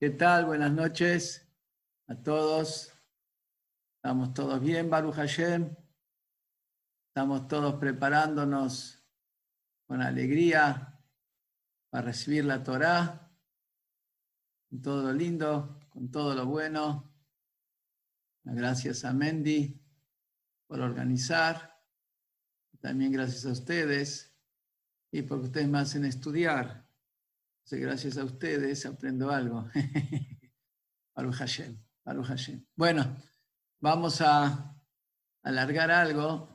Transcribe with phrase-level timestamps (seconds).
[0.00, 0.44] ¿Qué tal?
[0.44, 1.44] Buenas noches
[2.06, 2.92] a todos.
[3.96, 5.74] ¿Estamos todos bien, Baruch Hashem?
[7.08, 9.04] Estamos todos preparándonos
[9.88, 11.02] con alegría
[11.90, 13.28] para recibir la Torá,
[14.70, 17.12] con todo lo lindo, con todo lo bueno.
[18.44, 19.82] Gracias a Mendy
[20.68, 21.76] por organizar.
[22.78, 24.32] También gracias a ustedes
[25.10, 26.87] y porque ustedes me hacen estudiar
[27.76, 29.68] gracias a ustedes aprendo algo.
[31.14, 32.64] Baruch Hashem.
[32.74, 33.16] Bueno,
[33.80, 34.74] vamos a
[35.42, 36.48] alargar algo.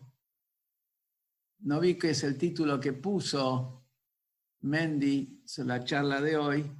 [1.59, 3.85] No vi que es el título que puso
[4.61, 6.71] Mendy sobre la charla de hoy.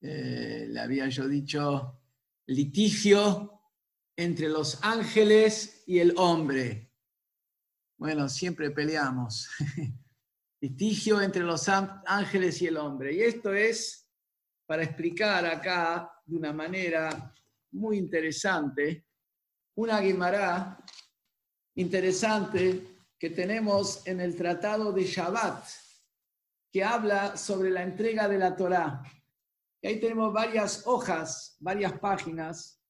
[0.00, 2.02] Eh, le había yo dicho
[2.46, 3.62] litigio
[4.16, 6.92] entre los ángeles y el hombre.
[7.96, 9.48] Bueno, siempre peleamos.
[10.60, 13.14] litigio entre los ángeles y el hombre.
[13.14, 14.08] Y esto es
[14.66, 17.32] para explicar acá de una manera
[17.72, 19.06] muy interesante
[19.80, 20.78] una Guimará
[21.76, 25.64] interesante que tenemos en el Tratado de Shabbat,
[26.70, 29.02] que habla sobre la entrega de la Torá.
[29.80, 32.82] Y ahí tenemos varias hojas, varias páginas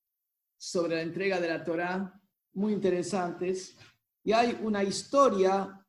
[0.59, 2.21] sobre la entrega de la Torá,
[2.55, 3.77] muy interesantes.
[4.25, 5.80] Y hay una historia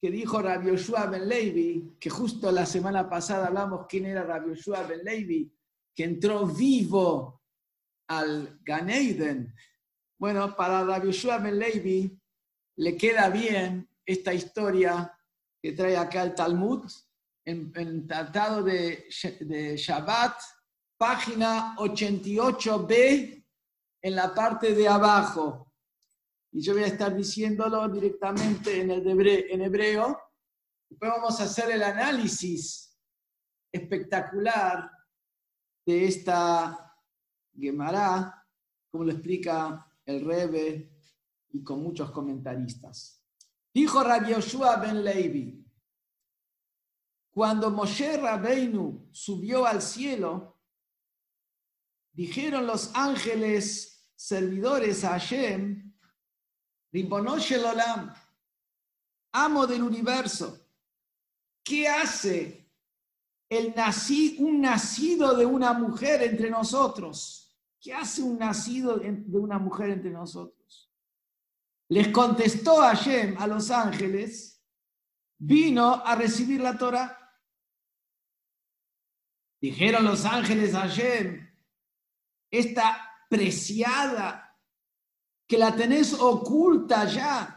[0.00, 4.54] que dijo Rabbi Yoshua Ben Levi, que justo la semana pasada hablamos quién era Rabbi
[4.54, 5.52] Yoshua Ben Levi,
[5.94, 7.42] que entró vivo
[8.08, 9.54] al Ganeiden.
[10.18, 12.18] Bueno, para Rabbi Yoshua Ben Levi
[12.76, 15.12] le queda bien esta historia
[15.60, 16.90] que trae acá el Talmud,
[17.44, 19.06] en, el Tratado de,
[19.40, 20.40] de Shabbat,
[20.96, 23.44] página 88b,
[24.02, 25.69] en la parte de abajo
[26.52, 30.18] y yo voy a estar diciéndolo directamente en, el en hebreo.
[30.88, 32.98] Después vamos a hacer el análisis
[33.72, 34.90] espectacular
[35.86, 36.96] de esta
[37.56, 38.44] Gemara,
[38.90, 40.92] como lo explica el Rebe
[41.50, 43.24] y con muchos comentaristas.
[43.72, 45.64] Dijo Rabbi Yoshua ben Levi,
[47.30, 50.60] cuando Moshe Rabbeinu subió al cielo,
[52.12, 55.89] dijeron los ángeles servidores a Hashem,
[56.92, 58.12] Ribonosh Olam,
[59.32, 60.66] amo del universo,
[61.62, 62.68] ¿qué hace
[63.48, 63.74] el
[64.38, 67.56] un nacido de una mujer entre nosotros?
[67.80, 70.92] ¿Qué hace un nacido de una mujer entre nosotros?
[71.88, 74.62] Les contestó Hashem a los ángeles,
[75.38, 77.16] vino a recibir la Torah.
[79.60, 81.48] Dijeron los ángeles a Hashem,
[82.50, 84.49] esta preciada
[85.50, 87.56] que la tenés oculta ya.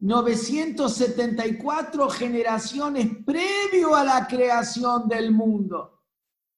[0.00, 6.06] 974 generaciones previo a la creación del mundo.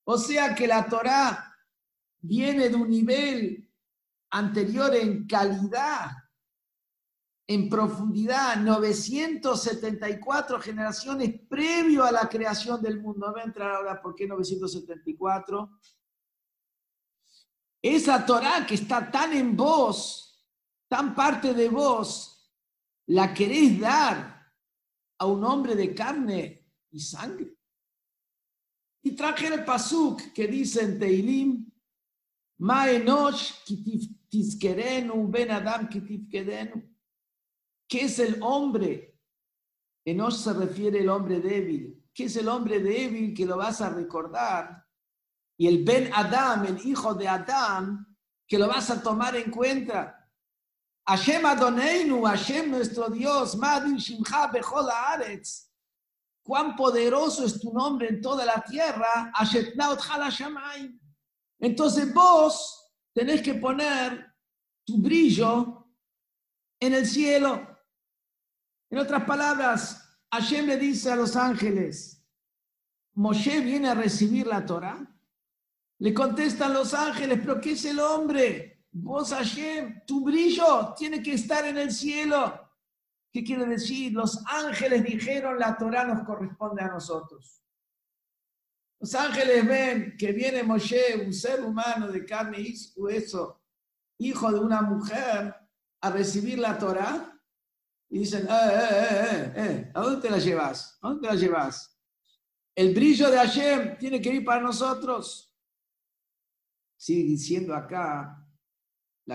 [0.05, 1.53] O sea que la Torá
[2.21, 3.69] viene de un nivel
[4.31, 6.13] anterior en calidad,
[7.49, 13.33] en profundidad, 974 generaciones previo a la creación del mundo.
[13.33, 15.69] Voy a entrar ahora por qué 974.
[17.83, 20.30] Esa Torá que está tan en vos,
[20.91, 22.53] tan parte de vos
[23.07, 24.53] la queréis dar
[25.19, 27.55] a un hombre de carne y sangre.
[29.03, 31.71] Y traje el pasuk que dice en Teilim,
[32.59, 33.55] Ma enosh
[35.29, 35.89] ben adam
[37.89, 39.19] ¿Qué es el hombre?
[40.05, 42.05] Enosh se refiere al hombre débil.
[42.13, 44.87] ¿Qué es el hombre débil que lo vas a recordar?
[45.57, 50.20] Y el Ben Adam, el hijo de Adam, que lo vas a tomar en cuenta.
[51.07, 55.69] Hashem Adoneinu, Hashem nuestro Dios, Madin Shimcha Bechol Haaretz.
[56.43, 59.33] Cuán poderoso es tu nombre en toda la tierra,
[61.59, 64.35] Entonces vos tenés que poner
[64.85, 65.87] tu brillo
[66.81, 67.67] en el cielo.
[68.91, 72.25] En otras palabras, Hashem le dice a los ángeles,
[73.15, 75.07] Moshe viene a recibir la Torah.
[75.99, 78.80] Le contestan los ángeles, pero ¿qué es el hombre?
[78.93, 82.69] Vos, Hashem, tu brillo tiene que estar en el cielo.
[83.33, 84.13] ¿Qué quiere decir?
[84.13, 87.63] Los ángeles dijeron, la Torah nos corresponde a nosotros.
[88.99, 93.63] Los ángeles ven que viene Moshe, un ser humano de carne y hueso,
[94.19, 95.55] hijo de una mujer,
[96.01, 97.41] a recibir la Torah.
[98.11, 100.99] Y dicen, eh, eh, eh, eh, ¿a dónde te la llevas?
[101.01, 101.97] ¿A dónde te la llevas?
[102.75, 105.55] El brillo de Hashem tiene que ir para nosotros.
[106.97, 108.41] Sigue diciendo acá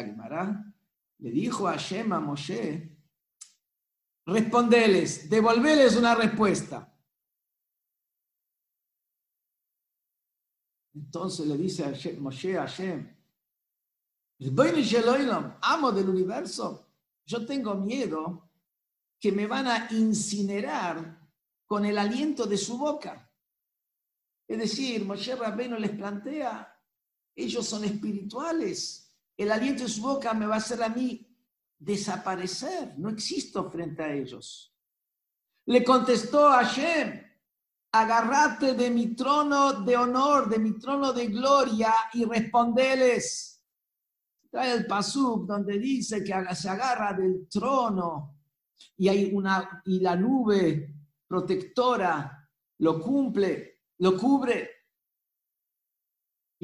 [0.03, 0.73] la
[1.19, 2.91] le dijo a Hashem a Moshe,
[4.25, 6.91] respondeles, devolveles una respuesta.
[10.93, 13.15] Entonces le dice a Moshe a Hashem,
[15.61, 16.87] amo del universo,
[17.25, 18.49] yo tengo miedo
[19.19, 21.21] que me van a incinerar
[21.65, 23.31] con el aliento de su boca.
[24.47, 26.71] Es decir, Moshe Rabbeinu les plantea,
[27.35, 29.04] ellos son espirituales,
[29.37, 31.27] el aliento de su boca me va a hacer a mí
[31.77, 34.73] desaparecer, no existo frente a ellos.
[35.65, 37.21] Le contestó a Hashem,
[37.91, 43.63] agarrate de mi trono de honor, de mi trono de gloria y respondeles.
[44.49, 48.35] Trae el pasuk donde dice que se agarra del trono
[48.97, 50.95] y hay una y la nube
[51.27, 52.47] protectora
[52.79, 54.74] lo cumple, lo cubre.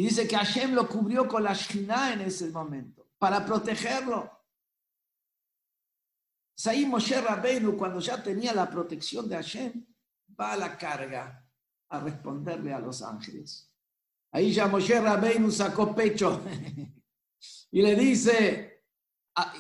[0.02, 4.32] Y dice que Hashem lo cubrió con la Shina en ese momento para protegerlo.
[6.66, 9.86] Ahí Moshe Rabbeinu, cuando ya tenía la protección de Hashem,
[10.40, 11.48] va a la carga
[11.90, 13.72] a responderle a los ángeles.
[14.32, 16.42] Ahí ya Moshe Rabbeinu sacó pecho
[17.72, 18.86] y le dice,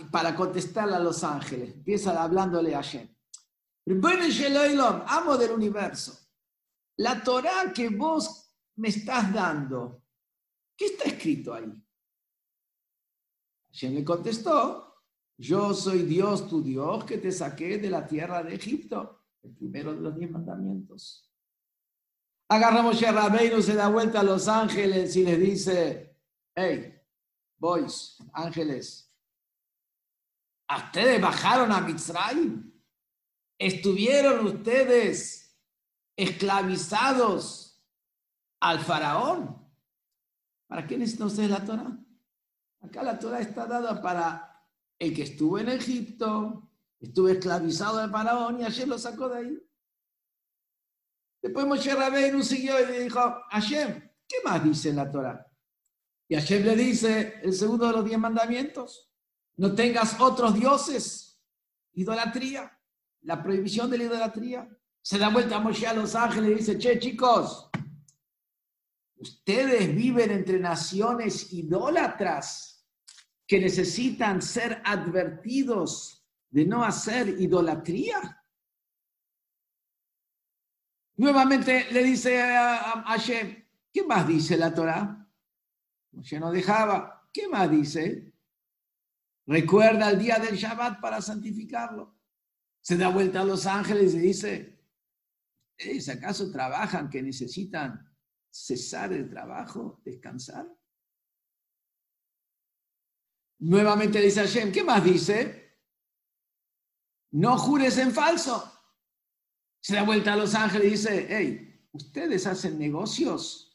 [0.10, 3.08] para contestarle a los ángeles, empieza hablándole a Hashem.
[5.06, 6.18] Amo del universo.
[6.98, 10.02] La Torah que vos me estás dando,
[10.82, 11.72] ¿qué está escrito ahí?
[13.68, 15.06] Hashem le contestó,
[15.38, 19.94] yo soy Dios, tu Dios, que te saqué de la tierra de Egipto, el primero
[19.94, 21.32] de los diez mandamientos.
[22.50, 26.18] Agarramos a Rabbeinu, se da vuelta a los ángeles y le dice,
[26.56, 27.00] hey,
[27.60, 29.14] boys, ángeles,
[30.76, 32.74] ¿ustedes bajaron a Mitzrayim?
[33.60, 35.56] ¿Estuvieron ustedes
[36.18, 37.86] esclavizados
[38.60, 39.62] al faraón?
[40.72, 42.00] ¿Para qué necesitan ustedes la Torah?
[42.80, 44.66] Acá la Torah está dada para
[44.98, 49.60] el que estuvo en Egipto, estuvo esclavizado de Faraón y Hashem lo sacó de ahí.
[51.42, 53.20] Después Moshe Rabbeinu siguió y le dijo,
[53.50, 55.46] Hashem, ¿qué más dice la Torah?
[56.30, 59.12] Y Hashem le dice, el segundo de los diez mandamientos,
[59.58, 61.38] no tengas otros dioses,
[61.96, 62.80] idolatría,
[63.24, 64.70] la prohibición de la idolatría.
[65.02, 67.71] Se da vuelta a Moshe a los ángeles y dice, che chicos,
[69.22, 72.88] ustedes viven entre naciones idólatras
[73.48, 78.44] que necesitan ser advertidos de no hacer idolatría.
[81.18, 83.64] Nuevamente le dice a Hashem,
[83.94, 85.30] ¿qué más dice la Torah?
[86.12, 87.30] Moshe no dejaba.
[87.32, 88.34] ¿Qué más dice?
[89.46, 92.18] Recuerda el día del Shabbat para santificarlo.
[92.82, 94.80] Se da vuelta a los ángeles y dice,
[95.78, 98.11] ¿es acaso trabajan que necesitan
[98.52, 100.68] cesar el trabajo, descansar?
[103.60, 105.80] Nuevamente dice Hashem, ¿qué más dice?
[107.32, 108.72] No jures en falso.
[109.80, 113.72] Se da vuelta a los ángeles y dice, hey, ustedes hacen negocios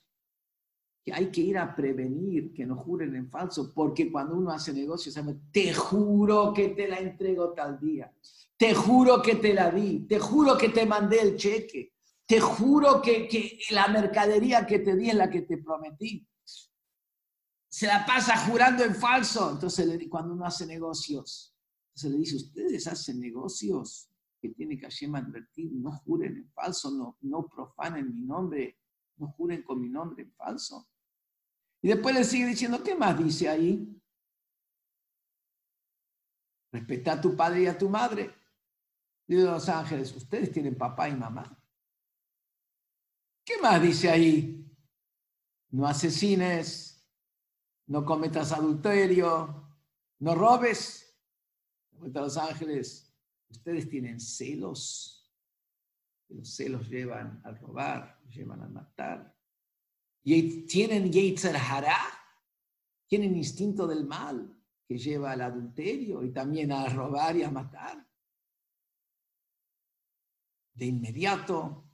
[1.06, 4.72] que hay que ir a prevenir que no juren en falso, porque cuando uno hace
[4.72, 5.16] negocios,
[5.52, 8.12] te juro que te la entrego tal día,
[8.56, 11.94] te juro que te la di, te juro que te mandé el cheque,
[12.26, 16.26] te juro que, la mercadería que te di es la que te prometí
[17.76, 19.50] se la pasa jurando en falso.
[19.50, 21.54] Entonces, cuando uno hace negocios,
[21.94, 24.08] se le dice, ustedes hacen negocios
[24.40, 26.90] que tiene que Hashem advertir, no juren en falso,
[27.20, 28.78] no, profanen mi nombre,
[29.18, 30.88] no juren con mi nombre en falso.
[31.82, 33.94] Y después le sigue diciendo, ¿qué más dice ahí?
[36.72, 38.34] Respeta a tu padre y a tu madre.
[39.26, 41.62] Dice los ángeles, ustedes tienen papá y mamá.
[43.46, 44.68] ¿Qué más dice ahí?
[45.70, 47.08] No asesines,
[47.86, 49.70] no cometas adulterio,
[50.18, 51.16] no robes.
[52.02, 53.16] A los ángeles,
[53.48, 55.32] ustedes tienen celos.
[56.28, 59.32] Los celos llevan a robar, llevan a matar.
[60.24, 62.00] Y tienen Yetzer Hará,
[63.06, 68.04] tienen instinto del mal que lleva al adulterio y también a robar y a matar.
[70.74, 71.85] De inmediato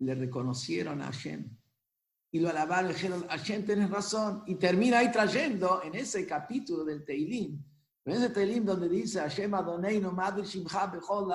[0.00, 1.48] le reconocieron a Hashem
[2.32, 7.04] y lo alabaron, dijeron, Hashem, tienes razón, y termina ahí trayendo en ese capítulo del
[7.04, 7.60] Teilim,
[8.04, 11.32] en ese Teilim donde dice, Hashem Adoneinu Madri Shimcha Bechol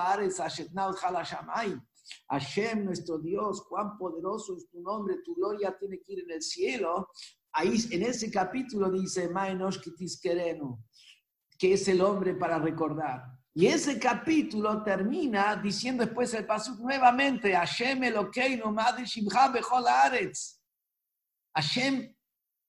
[2.30, 6.42] Hashem, nuestro Dios, cuán poderoso es tu nombre, tu gloria tiene que ir en el
[6.42, 7.10] cielo.
[7.52, 9.80] Ahí en ese capítulo dice, Maenosh
[10.22, 10.84] Kerenu,
[11.58, 13.24] que es el hombre para recordar.
[13.58, 18.76] Y ese capítulo termina diciendo después el paso nuevamente, Hashem Elokeinu
[19.54, 20.62] Bechol Aretz.
[21.56, 22.14] Hashem,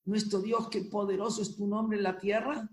[0.04, 2.70] nuestro Dios, qué poderoso es tu nombre en la tierra,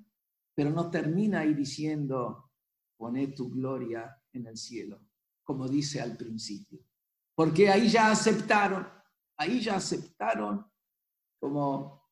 [0.53, 2.51] pero no termina ahí diciendo,
[2.96, 5.01] poné tu gloria en el cielo,
[5.43, 6.86] como dice al principio.
[7.34, 8.88] Porque ahí ya aceptaron,
[9.38, 10.63] ahí ya aceptaron
[11.39, 12.12] como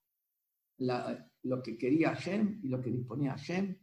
[0.79, 3.80] lo que quería Hashem y lo que disponía Hashem,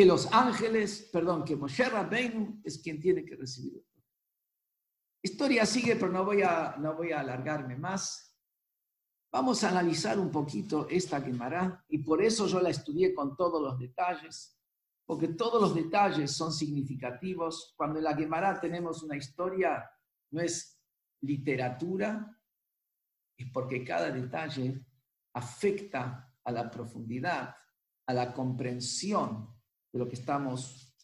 [0.00, 3.84] que los ángeles, perdón, que Moshe Rabbeinu es quien tiene que recibir.
[5.22, 8.34] Historia sigue, pero no voy a, no voy a alargarme más.
[9.30, 13.60] Vamos a analizar un poquito esta Gemara y por eso yo la estudié con todos
[13.60, 14.58] los detalles,
[15.04, 17.74] porque todos los detalles son significativos.
[17.76, 19.86] Cuando en la Gemara tenemos una historia,
[20.30, 20.80] no es
[21.20, 22.40] literatura,
[23.36, 24.82] es porque cada detalle
[25.34, 27.54] afecta a la profundidad,
[28.06, 29.59] a la comprensión
[29.92, 30.94] de lo que estamos,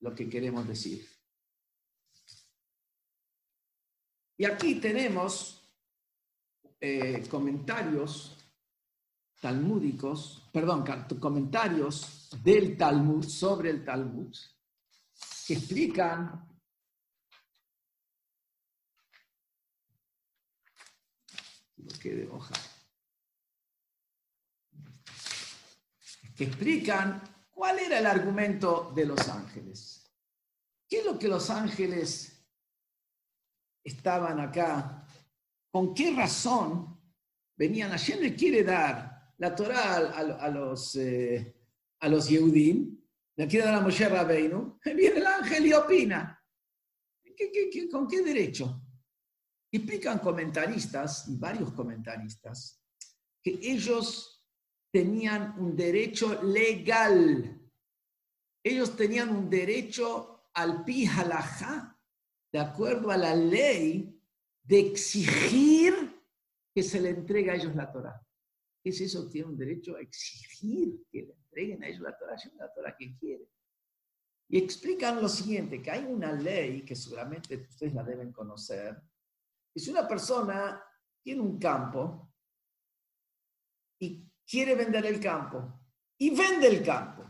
[0.00, 1.06] lo que queremos decir.
[4.36, 5.72] Y aquí tenemos
[6.80, 8.36] eh, comentarios
[9.40, 10.84] talmúdicos, perdón,
[11.20, 14.34] comentarios del Talmud sobre el Talmud
[15.46, 16.48] que explican
[26.36, 30.12] que explican cuál era el argumento de los ángeles.
[30.88, 32.46] ¿Qué es lo que los ángeles
[33.84, 35.04] estaban acá
[35.74, 37.00] ¿Con qué razón
[37.56, 37.90] venían?
[37.90, 41.52] Hashem le quiere dar la Torah a, los, eh,
[41.98, 42.96] a los Yehudim,
[43.34, 46.40] le quiere dar a Moshe Rabbeinu, viene el ángel y opina.
[47.90, 48.86] con qué derecho?
[49.72, 52.80] Explican comentaristas, y varios comentaristas,
[53.42, 54.33] que ellos
[54.94, 57.60] tenían un derecho legal.
[58.62, 61.08] Ellos tenían un derecho al pi
[62.52, 64.16] de acuerdo a la ley
[64.62, 65.92] de exigir
[66.72, 68.24] que se le entregue a ellos la Torah.
[68.84, 69.28] ¿Qué es eso?
[69.28, 73.16] Tiene un derecho a exigir que le entreguen a ellos la Torah, la Torah que
[73.16, 73.48] quiere.
[74.48, 79.02] Y explican lo siguiente, que hay una ley que seguramente ustedes la deben conocer,
[79.72, 80.80] que si una persona
[81.20, 82.32] tiene un campo
[83.98, 85.80] y quiere vender el campo,
[86.18, 87.24] y vende el campo,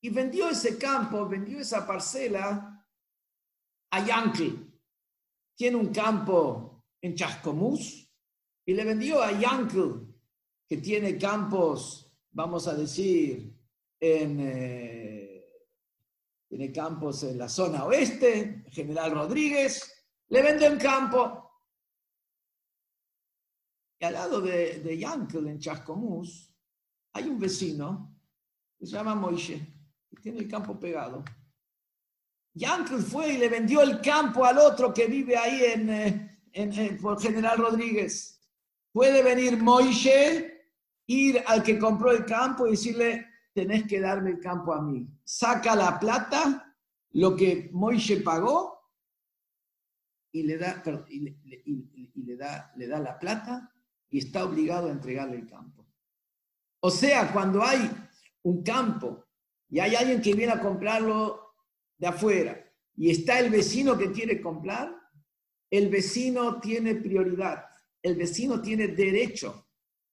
[0.00, 2.86] y vendió ese campo, vendió esa parcela
[3.90, 4.74] a Yankee,
[5.56, 8.10] tiene un campo en Chascomús
[8.66, 10.14] y le vendió a Yankel,
[10.66, 13.54] que tiene campos, vamos a decir,
[14.00, 15.46] en, eh,
[16.48, 21.43] tiene campos en la zona oeste, General Rodríguez, le vende un campo.
[24.04, 26.54] Y al lado de, de Yankel, en Chascomús,
[27.14, 28.14] hay un vecino
[28.78, 29.66] que se llama Moishe,
[30.10, 31.24] que tiene el campo pegado.
[32.52, 36.98] Yankel fue y le vendió el campo al otro que vive ahí en, eh, en,
[36.98, 38.46] por General Rodríguez.
[38.92, 40.68] Puede venir Moishe,
[41.06, 45.08] ir al que compró el campo y decirle, tenés que darme el campo a mí.
[45.24, 46.76] Saca la plata,
[47.12, 48.82] lo que Moishe pagó,
[50.30, 51.20] y le da, y
[52.22, 53.70] le, da, le da la plata
[54.14, 55.84] y está obligado a entregarle el campo.
[56.78, 57.90] O sea, cuando hay
[58.44, 59.24] un campo
[59.68, 61.56] y hay alguien que viene a comprarlo
[61.98, 64.94] de afuera y está el vecino que quiere comprar,
[65.68, 67.64] el vecino tiene prioridad,
[68.00, 69.66] el vecino tiene derecho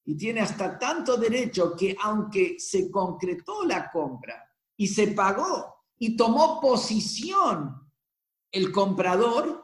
[0.04, 6.18] y tiene hasta tanto derecho que aunque se concretó la compra y se pagó y
[6.18, 7.88] tomó posición
[8.52, 9.64] el comprador,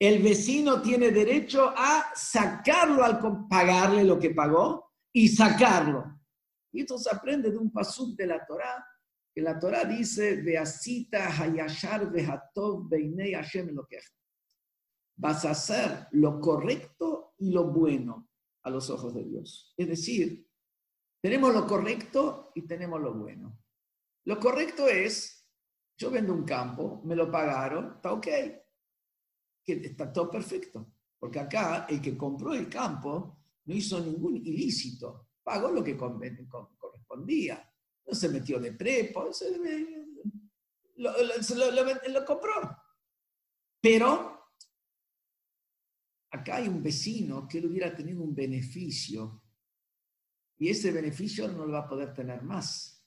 [0.00, 6.18] el vecino tiene derecho a sacarlo al pagarle lo que pagó y sacarlo.
[6.72, 8.82] Y esto se aprende de un pasuk de la Torá
[9.32, 10.42] que la Torah dice,
[11.12, 13.86] hayashar beinei Hashem lo
[15.16, 18.28] Vas a hacer lo correcto y lo bueno
[18.64, 19.74] a los ojos de Dios.
[19.76, 20.48] Es decir,
[21.22, 23.58] tenemos lo correcto y tenemos lo bueno.
[24.24, 25.46] Lo correcto es,
[25.98, 28.26] yo vendo un campo, me lo pagaron, está ok,
[29.64, 30.94] que está todo perfecto.
[31.18, 37.66] Porque acá el que compró el campo no hizo ningún ilícito, pagó lo que correspondía
[38.06, 39.30] no se metió de prepo,
[40.96, 42.76] lo, compró.
[43.80, 44.48] Pero
[46.30, 49.42] acá hay un vecino que él hubiera tenido un beneficio
[50.58, 53.06] y ese beneficio no lo va a poder tener más.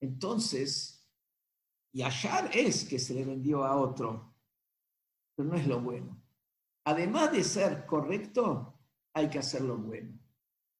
[0.00, 1.10] Entonces,
[1.92, 4.31] y Yashar es que se le vendió a otro,
[5.34, 6.22] pero no es lo bueno.
[6.84, 8.78] Además de ser correcto,
[9.14, 10.18] hay que hacer lo bueno.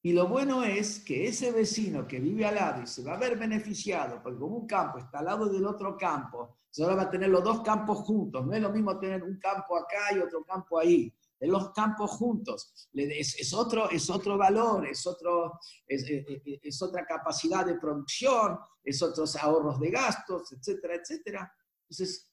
[0.05, 3.19] Y lo bueno es que ese vecino que vive al lado y se va a
[3.19, 7.11] ver beneficiado, porque como un campo está al lado del otro campo, solo va a
[7.11, 8.45] tener los dos campos juntos.
[8.45, 11.15] No es lo mismo tener un campo acá y otro campo ahí.
[11.39, 12.89] De los campos juntos.
[12.95, 19.79] Es, otro, es otro valor, es, otro, es, otra capacidad de producción, es otros ahorros
[19.79, 21.53] de gastos, etcétera, etcétera.
[21.83, 22.32] Entonces,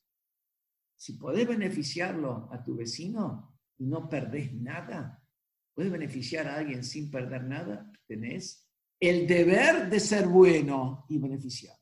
[1.00, 5.24] si podés beneficiarlo a tu vecino y no perdés nada,
[5.74, 11.78] puedes beneficiar a alguien sin perder nada, tenés el deber de ser bueno y beneficiar.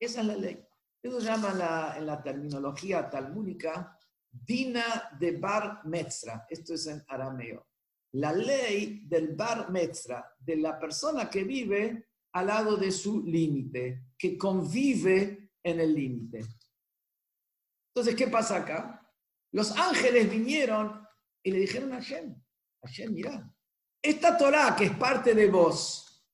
[0.00, 0.64] Esa es la ley.
[1.02, 3.98] Eso se llama en la terminología talmúdica
[4.30, 6.46] Dina de Bar Metzra.
[6.48, 7.66] Esto es en arameo.
[8.12, 14.06] La ley del Bar Metzra, de la persona que vive al lado de su límite,
[14.16, 16.46] que convive en el límite.
[17.88, 19.10] Entonces, ¿qué pasa acá?
[19.52, 21.06] Los ángeles vinieron
[21.42, 22.34] y le dijeron a Hashem,
[23.10, 23.54] mira,
[24.02, 26.24] esta Torah que es parte de vos,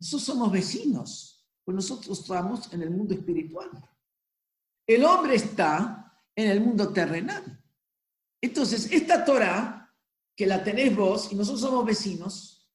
[0.00, 3.70] nosotros somos vecinos, pues nosotros estamos en el mundo espiritual.
[4.86, 7.62] El hombre está en el mundo terrenal.
[8.40, 9.94] Entonces, esta Torah,
[10.36, 12.70] que la tenés vos y nosotros somos vecinos,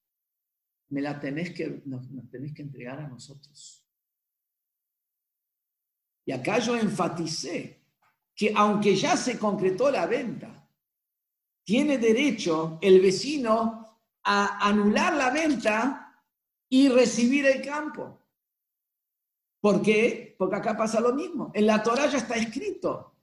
[0.89, 3.82] me la tenés que, nos, tenés que entregar a nosotros.
[6.25, 7.81] Y acá yo enfaticé
[8.35, 10.67] que aunque ya se concretó la venta,
[11.63, 16.23] tiene derecho el vecino a anular la venta
[16.69, 18.19] y recibir el campo.
[19.61, 20.35] ¿Por qué?
[20.37, 21.51] Porque acá pasa lo mismo.
[21.53, 23.15] En la Torah ya está escrito.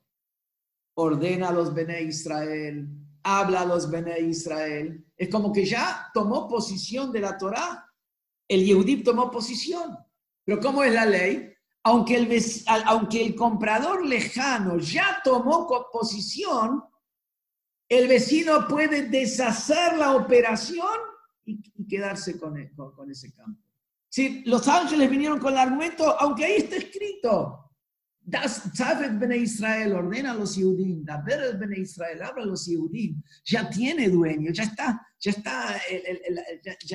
[0.94, 2.88] Ordena a los Bene Israel,
[3.22, 5.04] habla a los Bene Israel.
[5.16, 7.86] Es como que ya tomó posición de la Torah.
[8.48, 9.98] El Yehudí tomó posición.
[10.44, 11.49] Pero ¿cómo es la ley?
[11.82, 12.42] Aunque el,
[12.86, 16.82] aunque el comprador lejano ya tomó posición,
[17.88, 20.96] el vecino puede deshacer la operación
[21.44, 23.60] y, quedarse con, e, con, ese campo.
[24.08, 27.70] Si los ángeles vinieron con el argumento, aunque ahí está escrito,
[28.22, 28.62] Das
[29.18, 34.08] Bene Israel, ordena a los Yehudim, Daber Bene Israel, habla a los Yehudim, ya tiene
[34.08, 35.30] dueño, ya está, ya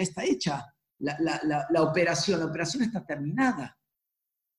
[0.02, 0.66] está, hecha
[1.00, 3.78] la, operación, la operación está terminada.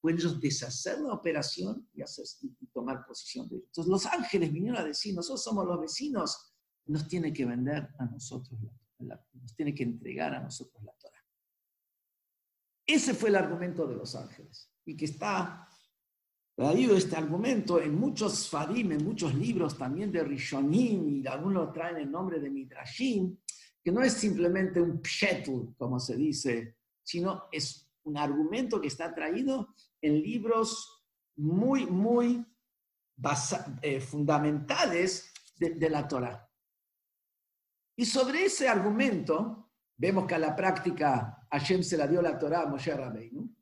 [0.07, 3.67] Pueden ellos deshacer la operación y, hacer, y tomar posición de ellos.
[3.71, 8.05] Entonces los ángeles vinieron a decir, nosotros somos los vecinos, nos tiene que vender a
[8.05, 8.57] nosotros,
[9.01, 11.25] nos tiene que entregar a nosotros la Torah.
[12.87, 15.69] Ese fue el argumento de los ángeles y que está
[16.55, 21.97] traído este argumento en muchos fadim, en muchos libros también de Rishonim y algunos traen
[21.97, 23.37] el nombre de Midrashim,
[23.83, 29.15] que no es simplemente un pshetl, como se dice, sino es un argumento que está
[29.15, 31.05] traído en libros
[31.37, 32.47] muy, muy
[33.83, 36.49] eh, fundamentales de, la Torah.
[37.97, 42.63] Y sobre ese argumento, vemos que a la práctica Hashem se la dio la Torah
[42.63, 43.55] a Moshe Rabbeinu.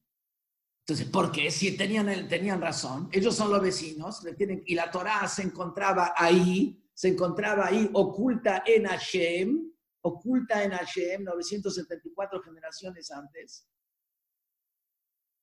[0.80, 1.50] Entonces, ¿por qué?
[1.50, 4.22] Si tenían, tenían razón, ellos son los vecinos,
[4.66, 11.24] y la Torah se encontraba ahí, se encontraba ahí oculta en Hashem, oculta en Hashem,
[11.24, 13.66] 974 generaciones antes.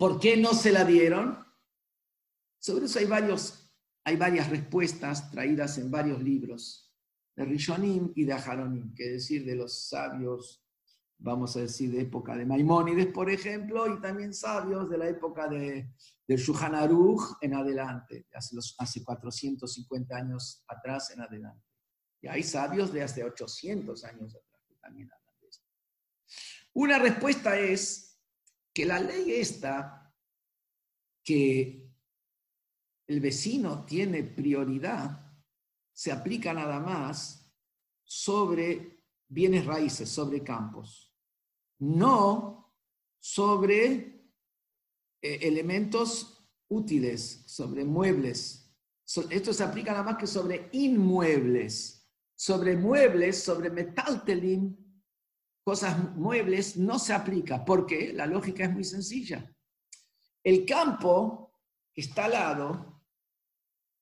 [0.02, 1.46] ¿Por qué no se la dieron?
[2.58, 6.92] Sobre eso hay, varias respuestas traídas en varios libros,
[7.36, 10.66] de Rishonim y de Aharonim, que decir de los sabios,
[11.20, 15.48] vamos a decir, de época de Maimónides, por ejemplo, y también sabios de la época
[15.48, 15.94] de,
[16.28, 21.64] Aruch en adelante, hace, hace 450 años atrás en adelante.
[22.24, 25.50] Y hay sabios de hace 800 años atrás que también hablan de.
[26.74, 28.11] Una respuesta es
[28.74, 30.14] que la ley esta,
[31.24, 31.92] que
[33.08, 35.32] el vecino tiene prioridad,
[35.94, 37.54] se aplica nada más
[38.04, 41.14] sobre bienes raíces, sobre campos,
[41.80, 42.74] no
[43.20, 44.22] sobre
[45.22, 48.74] eh, elementos útiles, sobre muebles.
[49.30, 54.76] esto se aplica nada más que sobre inmuebles, sobre muebles, sobre metaltelim,
[55.64, 57.64] cosas muebles, no se aplica.
[57.64, 58.14] ¿Por qué?
[58.14, 59.54] La lógica es muy sencilla.
[60.44, 61.54] El campo
[61.96, 62.92] está al lado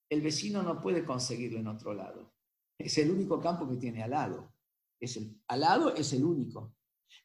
[0.09, 2.33] el vecino no puede conseguirlo en otro lado.
[2.77, 4.55] Es el único campo que tiene al lado.
[4.99, 6.75] Es el, al lado es el único.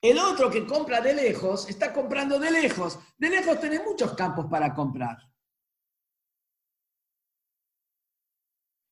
[0.01, 2.99] El otro que compra de lejos, está comprando de lejos.
[3.17, 5.17] De lejos tiene muchos campos para comprar.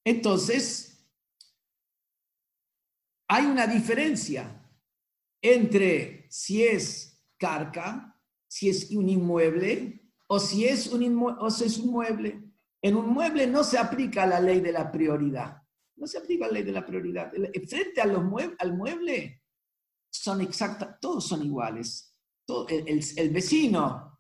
[0.04, 1.06] Entonces,
[3.28, 4.61] hay una diferencia
[5.42, 11.78] entre si es carca, si es un inmueble, o si es un, o si es
[11.78, 12.42] un mueble.
[12.80, 15.62] En un mueble no se aplica la ley de la prioridad.
[15.96, 17.30] No se aplica la ley de la prioridad.
[17.68, 18.22] Frente a los
[18.58, 19.42] al mueble,
[20.10, 22.16] son exactas, todos son iguales.
[22.68, 24.18] el, vecino,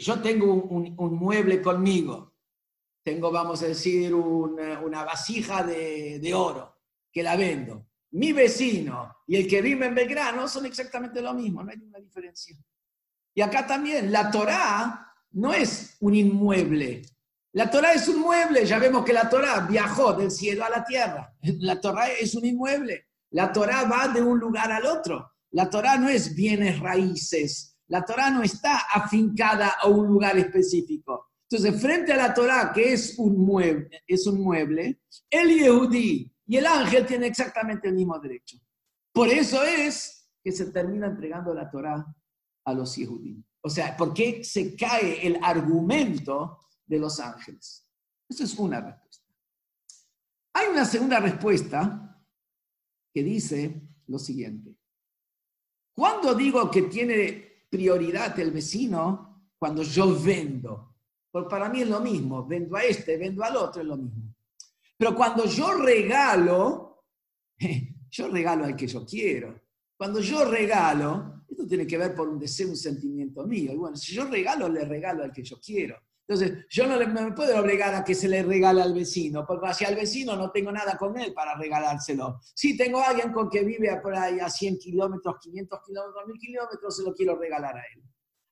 [0.00, 2.34] yo tengo un, mueble conmigo,
[3.04, 6.80] tengo, vamos a decir, una, vasija de, oro
[7.12, 7.86] que la vendo.
[8.14, 11.98] Mi vecino y el que vive en Belgrano son exactamente lo mismo, no hay ninguna
[11.98, 12.56] diferencia.
[13.34, 17.02] Y acá también, la Torá no es un inmueble.
[17.52, 20.84] La Torah es un mueble, ya vemos que la Torah viajó del cielo a la
[20.84, 21.32] tierra.
[21.42, 23.06] La Torah es un inmueble.
[23.30, 25.32] La Torah va de un lugar al otro.
[25.52, 27.76] La Torah no es bienes raíces.
[27.88, 31.30] La Torah no está afincada a un lugar específico.
[31.48, 35.00] Entonces, frente a la Torah, que es un mueble, es un mueble
[35.30, 38.58] el Yehudi y el ángel tienen exactamente el mismo derecho.
[39.12, 42.04] Por eso es que se termina entregando la Torah
[42.64, 43.42] a los Yehudi.
[43.62, 47.88] O sea, ¿por qué se cae el argumento de los ángeles?
[48.28, 49.32] Esa es una respuesta.
[50.54, 52.22] Hay una segunda respuesta
[53.12, 54.76] que dice lo siguiente.
[55.94, 60.96] Cuando digo que tiene prioridad el vecino, cuando yo vendo,
[61.30, 64.33] porque para mí es lo mismo, vendo a este, vendo al otro, es lo mismo.
[64.96, 67.04] Pero cuando yo regalo,
[68.10, 69.60] yo regalo al que yo quiero.
[69.96, 73.72] Cuando yo regalo, esto tiene que ver por un deseo, un sentimiento mío.
[73.72, 75.96] Y bueno, si yo regalo, le regalo al que yo quiero.
[76.26, 79.88] Entonces, yo no me puedo obligar a que se le regale al vecino, porque hacia
[79.88, 82.40] el vecino no tengo nada con él para regalárselo.
[82.54, 86.38] Si tengo a alguien con que vive por ahí a 100 kilómetros, 500 kilómetros, 1000
[86.38, 88.02] kilómetros, se lo quiero regalar a él.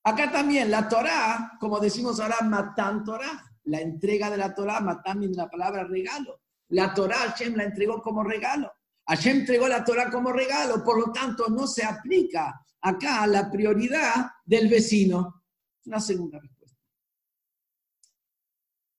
[0.04, 5.20] Acá también la Torá, como decimos ahora, matan Torá, la entrega de la Torá, matan
[5.20, 6.40] de la palabra regalo.
[6.68, 8.72] La Torá Hashem la entregó como regalo.
[9.06, 14.30] Hashem entregó la Torá como regalo, por lo tanto no se aplica acá la prioridad
[14.44, 15.44] del vecino.
[15.84, 16.78] Una segunda respuesta.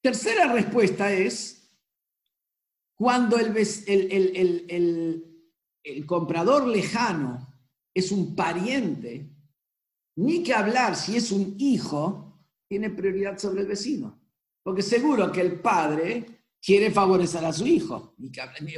[0.01, 1.71] Tercera respuesta es
[2.95, 3.55] cuando el
[6.05, 7.53] comprador lejano
[7.93, 9.33] es un pariente
[10.15, 14.22] ni que hablar si es un hijo, tiene prioridad sobre el vecino.
[14.63, 18.15] Porque seguro que el padre quiere favorecer a su hijo.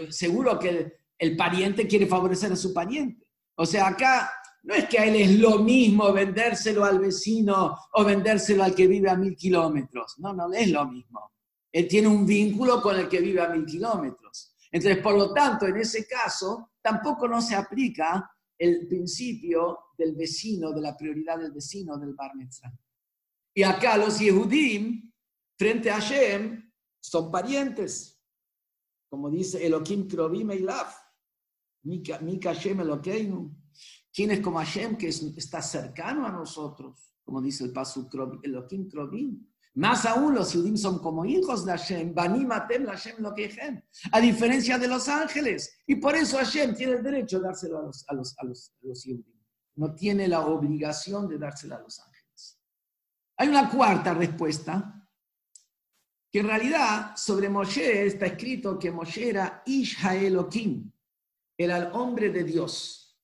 [0.09, 3.27] Seguro que el, pariente quiere favorecer a su pariente.
[3.55, 4.31] O sea, acá
[4.63, 8.87] no es que a él es lo mismo vendérselo al vecino o vendérselo al que
[8.87, 10.15] vive a mil kilómetros.
[10.17, 11.31] No, no es lo mismo.
[11.71, 14.55] Él tiene un vínculo con el que vive a mil kilómetros.
[14.71, 20.71] Entonces, por lo tanto, en ese caso, tampoco no se aplica el principio del vecino,
[20.71, 22.73] de la prioridad del vecino del Bar Mitzvah.
[23.53, 25.11] Y acá los Yehudim,
[25.57, 28.21] frente a Hashem, son parientes.
[29.09, 30.95] Como dice Elohim Krovim Eilaf,
[31.83, 33.55] Mika Hashem Elokeinu.
[34.13, 37.13] ¿Quién es como Hashem que está cercano a nosotros?
[37.23, 38.09] Como dice el paso
[38.43, 39.45] Elohim Krovim.
[39.75, 43.35] Más aún, los judíos son como hijos de Hashem, Banimatem Hashem lo
[44.11, 45.79] a diferencia de los ángeles.
[45.85, 48.73] Y por eso Hashem tiene el derecho de dárselo a los, a los, a los,
[49.75, 52.57] No tiene la obligación de dárselo a los ángeles.
[53.35, 54.94] Hay una cuarta respuesta,
[56.35, 60.91] que en realidad sobre Moshe está escrito que Moshe era Ishaelokim,
[61.57, 63.17] era el hombre de Dios.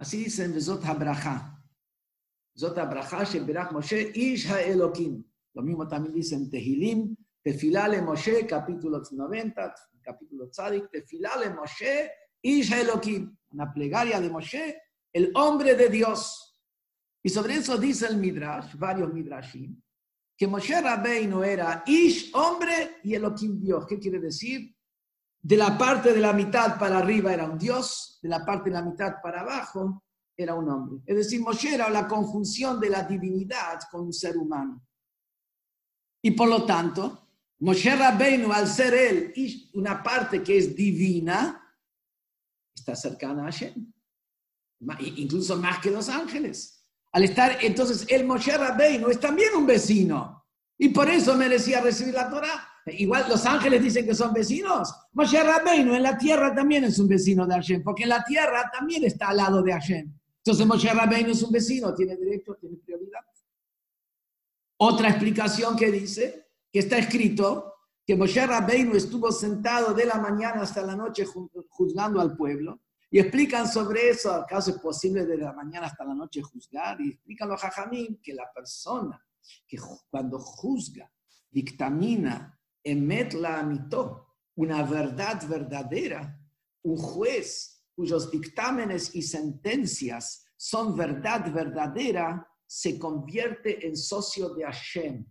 [0.00, 1.62] Así dice en Zot HaBracha.
[2.58, 5.24] Zot HaBracha, Sheberach Moshe, Ishaelokim.
[5.54, 12.10] Lo mismo también dice en Tehilim, Tefilale Moshe, capítulo 90, capítulo Tzadik, Tefilale Moshe,
[12.42, 16.60] Isha Elohim, una plegaria de Moshe, el hombre de Dios.
[17.22, 19.80] Y sobre eso dice el Midrash, varios Midrashim,
[20.36, 20.74] que Moshe
[21.26, 23.86] no era Ish, hombre, y Elohim, Dios.
[23.86, 24.76] ¿Qué quiere decir?
[25.40, 28.74] De la parte de la mitad para arriba era un Dios, de la parte de
[28.74, 30.04] la mitad para abajo
[30.36, 31.02] era un hombre.
[31.06, 34.86] Es decir, Moshe era la conjunción de la divinidad con un ser humano.
[36.22, 37.28] Y por lo tanto,
[37.60, 39.32] Moshe Rabbeinu, al ser él
[39.74, 41.62] una parte que es divina,
[42.74, 43.92] está cercana a Hashem,
[45.16, 46.75] incluso más que los ángeles.
[47.16, 50.44] Al estar, entonces, el Moshe Rabbeinu es también un vecino.
[50.76, 52.68] Y por eso merecía recibir la Torah.
[52.88, 54.94] Igual los ángeles dicen que son vecinos.
[55.14, 58.70] Moshe Rabbeinu en la tierra también es un vecino de Hashem, porque en la tierra
[58.70, 60.12] también está al lado de Hashem.
[60.44, 63.20] Entonces Moshe Rabbeinu es un vecino, tiene derecho, tiene prioridad.
[64.76, 67.76] Otra explicación que dice, que está escrito,
[68.06, 71.24] que Moshe Rabbeinu estuvo sentado de la mañana hasta la noche
[71.70, 76.14] juzgando al pueblo, y explican sobre eso, acaso es posible de la mañana hasta la
[76.14, 79.20] noche juzgar, y explican los jajamín que la persona
[79.66, 79.78] que
[80.10, 81.10] cuando juzga,
[81.50, 86.40] dictamina, emet la amitó, una verdad verdadera,
[86.82, 95.24] un juez cuyos dictámenes y sentencias son verdad verdadera, se convierte en socio de Hashem.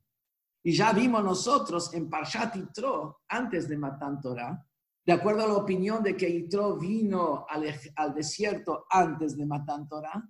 [0.63, 4.65] Y ya vimos nosotros en Parshat Yitro, antes de Matan Torah,
[5.05, 10.23] de acuerdo a la opinión de que Yitro vino al, desierto antes de Matan Torah,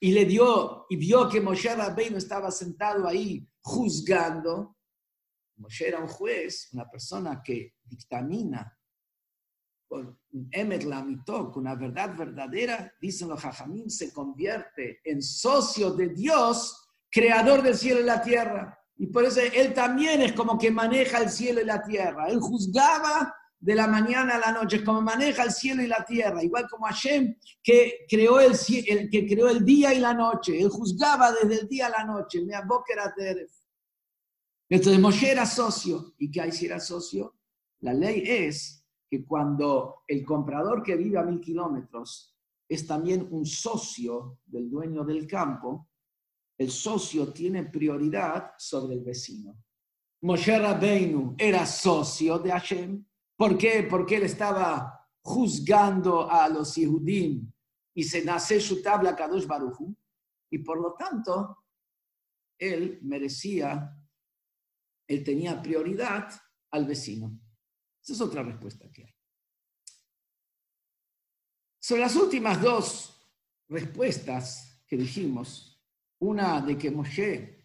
[0.00, 4.76] y le dio, y vio que Moshe Rabbeinu estaba sentado ahí juzgando.
[5.56, 8.76] Moshe era un juez, una persona que dictamina
[9.88, 10.18] con
[10.50, 16.88] Emet Lamito, con una verdad verdadera, dicen los Jajamín, se convierte en socio de Dios,
[17.10, 18.78] creador del cielo y la tierra.
[18.96, 22.28] Y por eso él también es como que maneja el cielo y la tierra.
[22.28, 26.42] Él juzgaba de la mañana a la noche, como maneja el cielo y la tierra,
[26.42, 28.58] igual como Hashem que creó el,
[29.08, 32.42] que creó el día y la noche, él juzgaba desde el día a la noche,
[32.44, 33.14] me era
[34.68, 37.36] Entonces Moshe era socio, ¿y qué hay si era socio?
[37.82, 42.36] La ley es que cuando el comprador que vive a mil kilómetros
[42.68, 45.88] es también un socio del dueño del campo,
[46.58, 49.56] el socio tiene prioridad sobre el vecino.
[50.22, 53.04] Moshe Rabbeinu era socio de Hashem.
[53.36, 53.86] ¿Por qué?
[53.88, 57.50] Porque él estaba juzgando a los Yehudim
[57.94, 59.94] y se nace su tabla Kadosh Baruchu.
[60.50, 61.64] Y por lo tanto,
[62.58, 63.96] él merecía,
[65.06, 66.30] él tenía prioridad
[66.70, 67.38] al vecino.
[68.02, 69.14] Esa es otra respuesta que hay.
[71.80, 73.28] Sobre las últimas dos
[73.68, 75.82] respuestas que dijimos,
[76.20, 77.61] una de que Moshe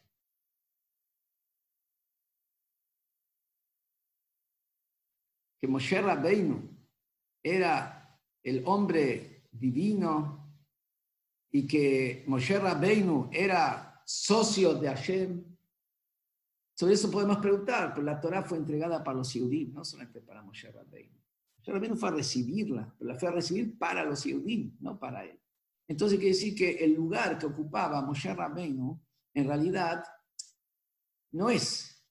[5.59, 6.77] que Moshe Rabbeinu
[7.43, 10.47] era el hombre divino
[11.51, 15.43] y que Moshe Rabbeinu era socio de Hashem.
[16.75, 20.43] Sobre eso podemos preguntar, pero la Torah fue entregada para los Yehudim, no solamente para
[20.43, 21.17] Moshe Rabbeinu.
[21.57, 25.25] Moshe Rabbeinu fue a recibirla, pero la fue a recibir para los Yehudim, no para
[25.25, 25.39] él.
[25.87, 29.01] Entonces quiere decir que el lugar que ocupaba Moshe Rabbeinu,
[29.33, 30.03] en realidad,
[31.31, 32.03] no es,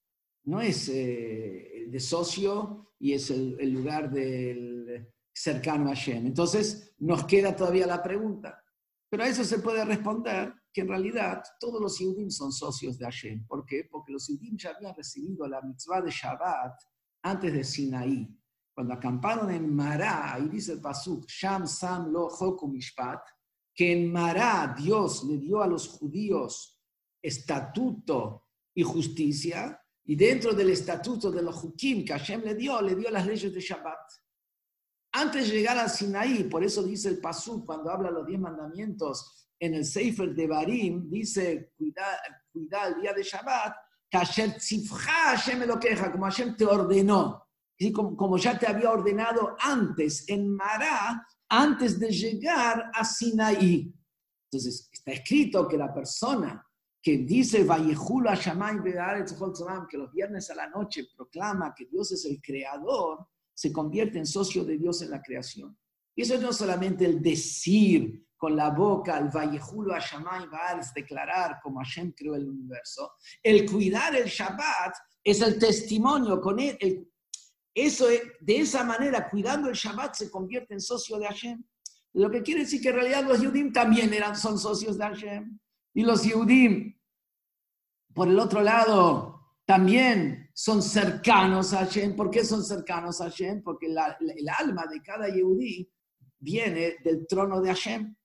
[0.45, 6.27] no es eh, de socio y es el, lugar del cercano a Hashem.
[6.27, 8.63] Entonces, nos queda todavía la pregunta.
[9.09, 13.05] Pero a eso se puede responder que en realidad todos los Yehudim son socios de
[13.05, 13.47] Hashem.
[13.47, 13.87] ¿Por qué?
[13.91, 16.75] Porque los Yehudim ya habían recibido la mitzvah de Shabbat
[17.23, 18.29] antes de Sinaí.
[18.75, 22.29] Cuando acamparon en Mará, ahí dice el Pasuk, Sham Sam Lo
[22.69, 23.21] Mishpat,
[23.75, 26.79] que en Mará Dios le dio a los judíos
[27.23, 32.95] estatuto y justicia, y dentro del estatuto de los Hukim que Hashem le dio, le
[32.95, 33.99] dio las leyes de Shabbat.
[35.13, 39.49] Antes de llegar a Sinaí, por eso dice el Pasú cuando habla los diez mandamientos
[39.59, 42.19] en el Sefer de Barim, dice, cuida,
[42.53, 43.75] cuida el día de Shabbat,
[44.09, 47.45] que Hashem me lo queja, como Hashem te ordenó.
[47.79, 53.93] Y como, como ya te había ordenado antes en Mará, antes de llegar a Sinaí.
[54.51, 56.66] Entonces, está escrito que la persona
[57.07, 58.29] que dice Vayehulu
[59.89, 64.27] que los viernes a la noche proclama que Dios es el creador, se convierte en
[64.27, 65.79] socio de Dios en la creación.
[66.17, 70.49] Y eso no es solamente el decir con la boca, el Vayehulu Hashamay
[70.81, 73.13] es declarar como Hashem creó el universo.
[73.41, 77.09] El cuidar el Shabbat es el testimonio con él.
[77.73, 78.09] eso,
[78.41, 81.63] de esa manera, cuidando el Shabbat, se convierte en socio de Hashem.
[82.15, 85.57] Lo que quiere decir que en realidad los Yudim también eran, son socios de Hashem.
[85.97, 86.96] Y los Yehudim,
[88.17, 92.17] por el otro lado, también son cercanos a Hashem.
[92.17, 93.63] ¿Por qué son cercanos a Hashem?
[93.63, 95.87] Porque el alma de cada Yehudí
[96.39, 98.17] viene del trono de Hashem.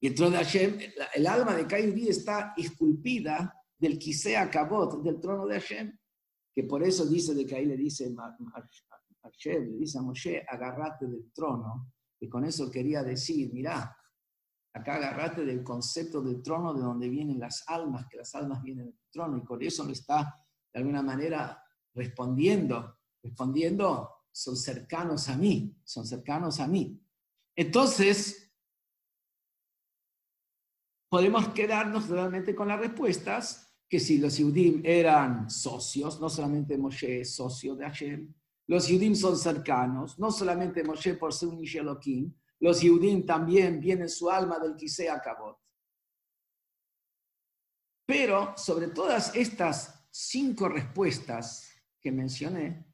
[0.00, 0.78] Y el trono de Hashem,
[1.14, 5.98] el alma de cada Yehudí está esculpida del Kisea Kabot, del trono de Hashem.
[6.54, 8.14] Que por eso dice de que ahí le dice
[9.22, 11.90] Hashem, le dice a Moshe, agarrate del trono.
[12.20, 13.96] Y con eso quería decir, mirá,
[14.74, 18.86] Acá agarrate del concepto del trono de donde vienen las almas, que las almas vienen
[18.86, 20.34] del trono, y con eso lo está
[20.72, 21.62] de alguna manera
[21.94, 27.02] respondiendo, respondiendo, son cercanos a mí, son cercanos a mí.
[27.56, 28.52] Entonces,
[31.08, 37.22] podemos quedarnos realmente con las respuestas, que si los Yudim eran socios, no solamente Moshe
[37.22, 38.34] es socio de Hashem,
[38.66, 44.08] los Yudim son cercanos, no solamente Moshe por ser un Ishelokim, los Yehudim también vienen
[44.08, 45.58] su alma del Kisea Kabot.
[48.06, 52.86] Pero sobre todas estas cinco respuestas que mencioné,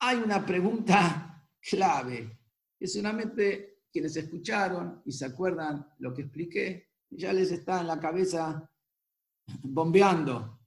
[0.00, 2.40] hay una pregunta clave,
[2.78, 8.00] que seguramente quienes escucharon y se acuerdan lo que expliqué, ya les está en la
[8.00, 8.68] cabeza
[9.62, 10.60] bombeando.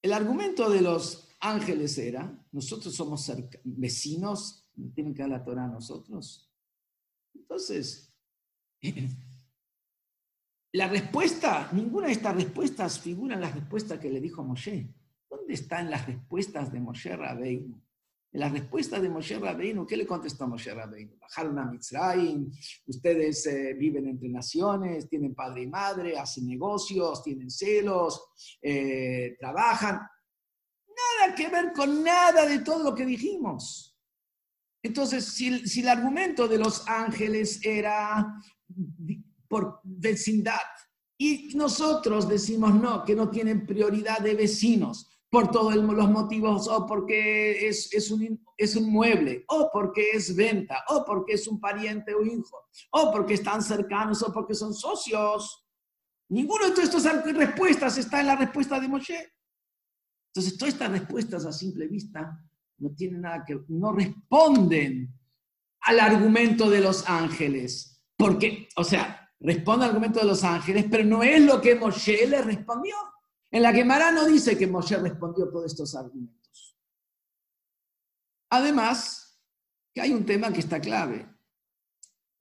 [0.00, 3.30] El argumento de los ángeles era, nosotros somos
[3.64, 6.52] vecinos tienen que dar la Torah a nosotros.
[7.34, 8.14] Entonces,
[10.72, 14.94] la respuesta, ninguna de estas respuestas figura en las respuestas que le dijo Moshe.
[15.28, 17.82] ¿Dónde están las respuestas de Moshe Rabbeinu?
[18.32, 21.16] En las respuestas de Moshe Rabbeinu, ¿qué le contestó Moshe Rabbeinu?
[21.18, 22.50] Bajaron a Mitzrayim,
[22.86, 29.94] ustedes eh, viven entre naciones, tienen padre y madre, hacen negocios, tienen celos, eh, trabajan.
[29.94, 33.85] Nada que ver con nada de todo lo que dijimos.
[34.82, 38.40] Entonces, si, el argumento de los ángeles era
[39.48, 40.60] por vecindad
[41.18, 46.86] y nosotros decimos no, que no tienen prioridad de vecinos, por todos los motivos, o
[46.86, 51.60] porque es, es, un, es un mueble, o porque es venta, o porque es un
[51.60, 55.64] pariente o hijo, o porque están cercanos, o porque son socios.
[56.28, 59.32] Ninguno de todas estas respuestas está en la respuesta de Moshe.
[60.32, 62.42] Entonces, todas estas respuestas a simple vista
[62.78, 65.12] no tienen nada que no responden
[65.80, 68.02] al argumento de los ángeles.
[68.16, 72.26] Porque, o sea, responde al argumento de los ángeles, pero no es lo que Moshe
[72.26, 72.94] le respondió.
[73.50, 76.76] En la Gemara no dice que Moshe respondió todos estos argumentos.
[78.50, 79.40] Además,
[79.94, 81.28] que hay un tema que está clave.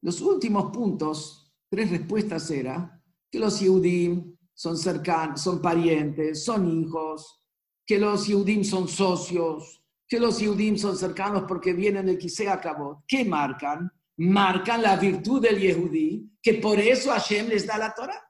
[0.02, 7.41] Los últimos puntos, tres respuestas era que los Yehudim son cercanos, son parientes, son hijos,
[7.86, 13.04] que los Yehudim son socios, que los Yehudim son cercanos porque vienen del Kisea Kabot.
[13.08, 13.91] ¿Qué marcan?
[14.18, 18.22] Marcan la virtud del Yehudí, que por eso Hashem les da la Torah.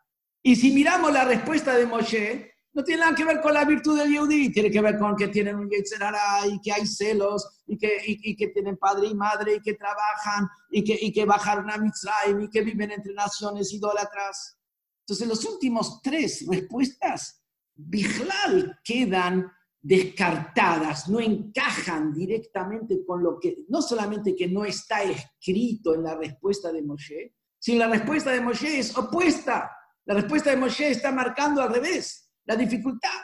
[0.41, 3.97] Y si miramos la respuesta de Moshe, no tiene nada que ver con la virtud
[3.97, 7.77] del Yehudi, tiene que ver con que tienen un Yetzerara y que hay celos y
[7.77, 11.71] que, y, que tienen padre y madre y que trabajan y que, y que bajaron
[11.71, 14.57] a Mitzrayim y que viven entre naciones idólatras.
[15.01, 17.41] Entonces, los últimos tres respuestas,
[17.75, 19.51] Bijlal, quedan
[19.85, 26.15] descartadas, no encajan directamente con lo que, no solamente que no está escrito en la
[26.15, 29.71] respuesta de Moshe, sino la respuesta de Moshe es opuesta.
[30.05, 33.21] La respuesta de Moshe está marcando al revés la dificultad.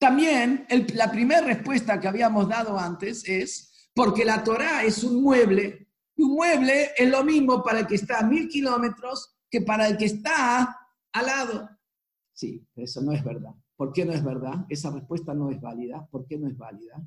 [0.00, 5.88] También la primera respuesta que habíamos dado antes es porque la Torah es un mueble
[6.16, 9.86] y un mueble es lo mismo para el que está a mil kilómetros que para
[9.86, 10.80] el que está
[11.12, 11.70] al lado.
[12.32, 13.54] Sí, eso no es verdad.
[13.82, 14.64] ¿Por qué no es verdad?
[14.68, 16.06] Esa respuesta no es válida.
[16.08, 17.04] ¿Por qué no es válida?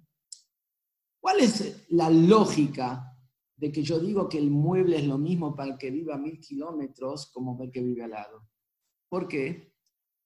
[1.21, 3.17] ¿Cuál es la lógica
[3.55, 6.17] de que yo digo que el mueble es lo mismo para el que vive a
[6.17, 8.49] mil kilómetros como para el que vive al lado?
[9.07, 9.73] ¿Por qué?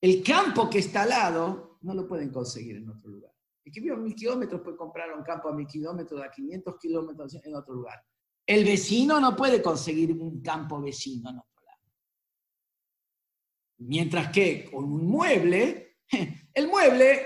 [0.02, 3.36] El campo que está al lado no lo pueden conseguir en otro lugar.
[3.64, 6.80] El que vive a mil kilómetros puede comprar un campo a mil kilómetros, a 500
[6.80, 8.04] kilómetros en otro lugar.
[8.48, 11.84] El vecino no puede conseguir un campo vecino en otro lado.
[13.82, 15.90] Mientras que con un mueble,
[16.60, 17.26] el mueble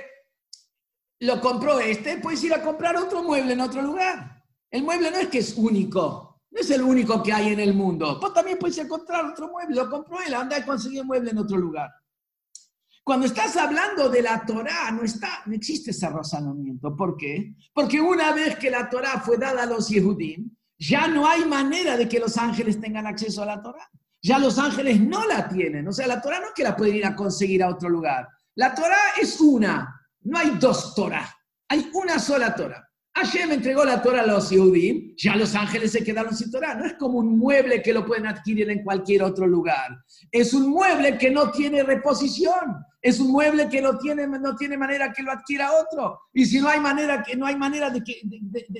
[1.21, 4.43] lo compró este, puedes ir a comprar otro mueble en otro lugar.
[4.69, 7.73] El mueble no es que es único, no es el único que hay en el
[7.73, 8.19] mundo.
[8.19, 11.57] Vos también puedes encontrar otro mueble, lo compró él, anda a conseguir mueble en otro
[11.57, 11.89] lugar.
[13.03, 16.95] Cuando estás hablando de la Torá, no, está, no existe ese razonamiento.
[16.95, 17.55] ¿Por qué?
[17.73, 21.97] Porque una vez que la Torá fue dada a los Yehudim, ya no hay manera
[21.97, 23.89] de que los ángeles tengan acceso a la Torá.
[24.21, 25.85] Ya los ángeles no la tienen.
[25.87, 28.27] O sea, la Torá no es que la pueden ir a conseguir a otro lugar.
[28.55, 29.99] La Torá es una.
[30.21, 31.27] No hay dos Torá.
[31.69, 32.87] Hay una sola Torá.
[33.15, 36.73] Hashem entregó la Torah a los Yehudim, ya los ángeles se quedaron sin Torah.
[36.73, 39.99] No es como un mueble que lo pueden adquirir en cualquier otro lugar.
[40.31, 42.83] Es un mueble que no tiene reposición.
[42.99, 46.21] Es un mueble que no tiene, no tiene manera que lo adquiera otro.
[46.33, 48.21] Y si no hay manera, que, no hay manera de, que,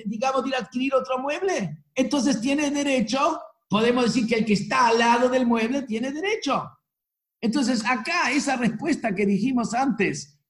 [0.06, 4.98] digamos, de adquirir otro mueble, entonces tiene derecho, podemos decir que el que está al
[4.98, 6.70] lado del mueble tiene derecho.
[7.44, 10.40] Entonces acá esa respuesta que dijimos antes,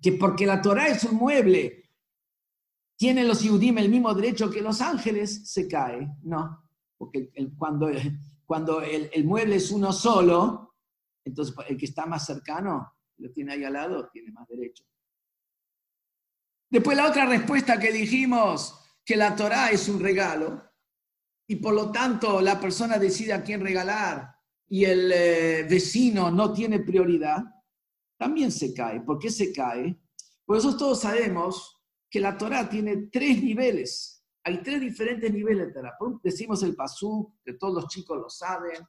[0.00, 1.86] que porque la Torah es un mueble,
[2.96, 5.50] ¿Tienen los Yudim el mismo derecho que los ángeles?
[5.50, 6.08] Se cae.
[6.22, 6.64] No,
[6.96, 7.90] porque cuando,
[8.46, 10.76] cuando el, mueble es uno solo,
[11.24, 14.84] entonces el que está más cercano, lo tiene ahí al lado, tiene más derecho.
[16.70, 20.62] Después la otra respuesta que dijimos, que la Torah es un regalo
[21.46, 24.35] y por lo tanto la persona decide a quién regalar
[24.68, 27.42] y el eh, vecino no tiene prioridad,
[28.18, 29.00] también se cae.
[29.00, 29.98] ¿Por qué se cae?
[30.44, 34.24] Por eso todos sabemos que la Torah tiene tres niveles.
[34.44, 35.96] Hay tres diferentes niveles de Torah.
[36.22, 38.86] Decimos el pasú, que todos los chicos lo saben,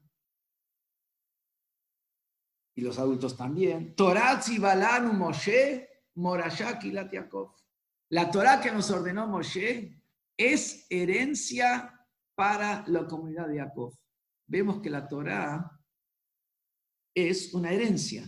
[2.77, 3.95] y los adultos también.
[3.95, 9.99] Torah Tzibalanu Moshe, Morashak y La Torah que nos ordenó Moshe
[10.37, 11.91] es herencia
[12.35, 13.97] para la comunidad de Jacob.
[14.47, 15.79] Vemos que la Torah
[17.13, 18.27] es una herencia,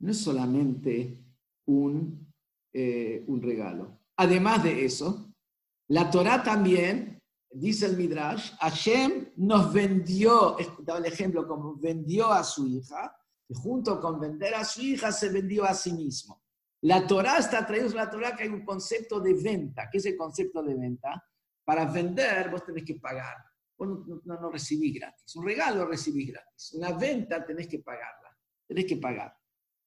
[0.00, 1.24] no es solamente
[1.66, 2.32] un,
[2.72, 4.00] eh, un regalo.
[4.16, 5.32] Además de eso,
[5.88, 12.44] la Torah también, dice el Midrash, Hashem nos vendió, daba el ejemplo como vendió a
[12.44, 13.16] su hija,
[13.48, 16.42] junto con vender a su hija se vendió a sí mismo.
[16.82, 19.88] La Torah está traída la Torah que hay un concepto de venta.
[19.90, 21.24] ¿Qué es el concepto de venta?
[21.64, 23.36] Para vender vos tenés que pagar.
[23.78, 25.36] No, no, no recibís gratis.
[25.36, 26.72] Un regalo recibís gratis.
[26.74, 28.36] Una venta tenés que pagarla.
[28.66, 29.36] Tenés que pagar.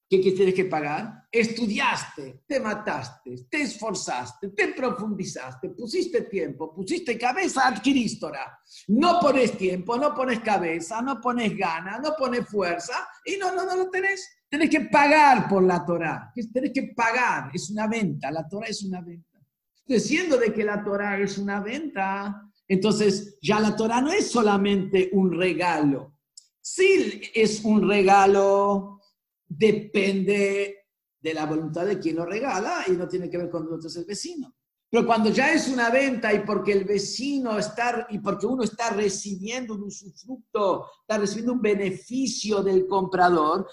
[0.09, 1.27] ¿Qué tienes que pagar?
[1.29, 8.57] Estudiaste, te mataste, te esforzaste, te profundizaste, pusiste tiempo, pusiste cabeza, adquiriste Torah.
[8.87, 13.65] No pones tiempo, no pones cabeza, no pones gana, no pones fuerza y no, no,
[13.65, 14.45] no lo tenés.
[14.47, 16.31] Tenés que pagar por la Torah.
[16.53, 19.37] Tenés que pagar, es una venta, la Torah es una venta.
[19.79, 24.29] Entonces, siendo de que la Torah es una venta, entonces ya la Torah no es
[24.29, 26.19] solamente un regalo.
[26.61, 29.01] Sí es un regalo,
[29.47, 30.85] depende
[31.19, 34.05] de la voluntad de quien lo regala y no tiene que ver con nosotros el
[34.05, 34.53] vecino.
[34.89, 38.89] Pero cuando ya es una venta y porque el vecino está, y porque uno está
[38.91, 43.67] recibiendo un usufructo, está recibiendo un beneficio del comprador,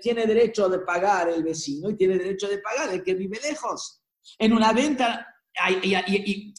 [0.00, 4.00] tiene derecho de pagar el vecino y tiene derecho de pagar el que vive lejos.
[4.38, 5.26] En una venta,
[5.82, 6.54] y,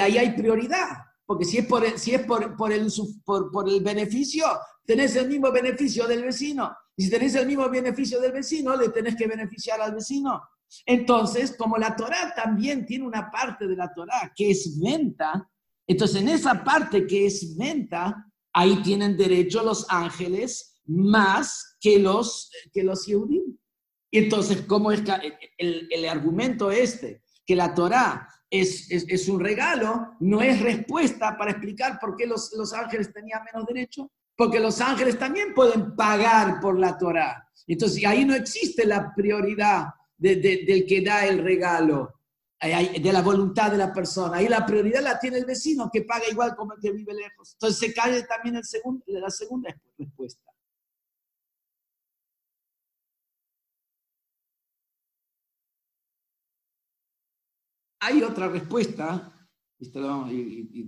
[0.00, 0.88] ahí hay prioridad,
[1.26, 2.90] porque si es por si es por, por, el,
[3.24, 4.46] por, por el beneficio,
[4.84, 6.74] tenés el mismo beneficio del vecino.
[6.96, 10.42] Y si tenés el mismo beneficio del vecino, le tenés que beneficiar al vecino.
[10.86, 15.48] Entonces, como la Torah también tiene una parte de la Torah que es venta,
[15.86, 22.50] entonces en esa parte que es venta, ahí tienen derecho los ángeles más que los,
[22.72, 23.58] que los Y
[24.10, 25.02] entonces, ¿cómo es
[25.58, 27.22] el, el argumento este?
[27.46, 32.52] Que la Torah es, es, un regalo, no es respuesta para explicar por qué los,
[32.56, 37.48] los ángeles tenían menos derecho, porque los ángeles también pueden pagar por la Torah.
[37.66, 42.14] Entonces, ahí no existe la prioridad del que da el regalo,
[42.60, 44.38] de la voluntad de la persona.
[44.38, 47.52] Ahí la prioridad la tiene el vecino, que paga igual como el que vive lejos.
[47.52, 50.47] Entonces se cae también el segundo, la segunda respuesta.
[58.00, 59.32] Hay otra respuesta,
[59.80, 60.82] y,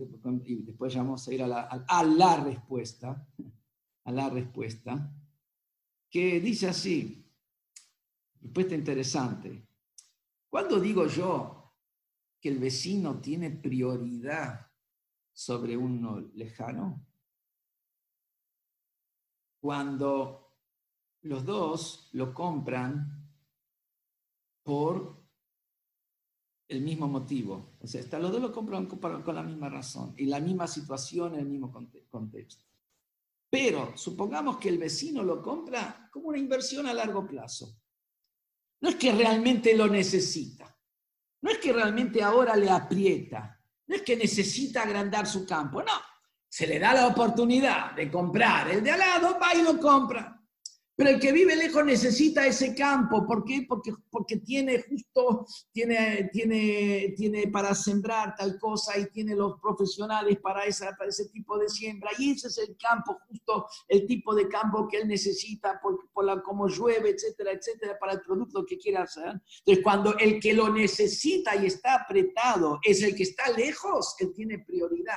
[0.64, 3.26] después vamos a ir a la, a la respuesta,
[4.04, 5.12] a la respuesta,
[6.08, 7.20] que dice así,
[8.40, 9.68] Respuesta interesante.
[10.48, 11.76] ¿Cuándo digo yo
[12.40, 14.70] que el vecino tiene prioridad
[15.32, 17.06] sobre uno lejano?
[19.60, 20.56] Cuando
[21.22, 23.30] los dos lo compran
[24.62, 25.19] por
[26.70, 27.74] el mismo motivo.
[27.80, 31.40] O sea, los dos lo compran con la misma razón y la misma situación en
[31.40, 31.72] el mismo
[32.08, 32.64] contexto.
[33.50, 37.76] Pero supongamos que el vecino lo compra como una inversión a largo plazo.
[38.80, 40.74] No es que realmente lo necesita.
[41.42, 43.60] No es que realmente ahora le aprieta.
[43.88, 45.82] No es que necesita agrandar su campo.
[45.82, 45.92] No.
[46.48, 50.39] Se le da la oportunidad de comprar el de al lado, va y lo compra.
[51.00, 53.26] Pero el que vive lejos necesita ese campo.
[53.26, 53.64] ¿Por qué?
[53.66, 60.36] Porque, porque tiene justo, tiene, tiene, tiene para sembrar tal cosa y tiene los profesionales
[60.42, 62.10] para, esa, para ese tipo de siembra.
[62.18, 66.26] Y ese es el campo, justo el tipo de campo que él necesita por, por
[66.26, 69.40] la, como llueve, etcétera, etcétera, para el producto que quiera hacer.
[69.60, 74.34] Entonces, cuando el que lo necesita y está apretado es el que está lejos, él
[74.34, 75.14] tiene prioridad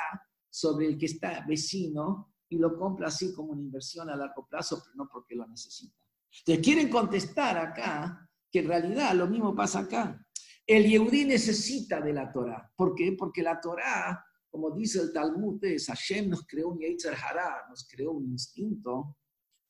[0.50, 4.80] sobre el que está vecino y lo compra así como una inversión a largo plazo,
[4.84, 5.98] pero no porque lo necesita.
[6.40, 10.24] Entonces quieren contestar acá que en realidad lo mismo pasa acá.
[10.66, 12.72] El Yehudí necesita de la Torah.
[12.76, 13.16] ¿Por qué?
[13.18, 17.88] Porque la Torah, como dice el Talmud, es Hashem nos creó un Yetzer Hará, nos
[17.88, 19.18] creó un instinto.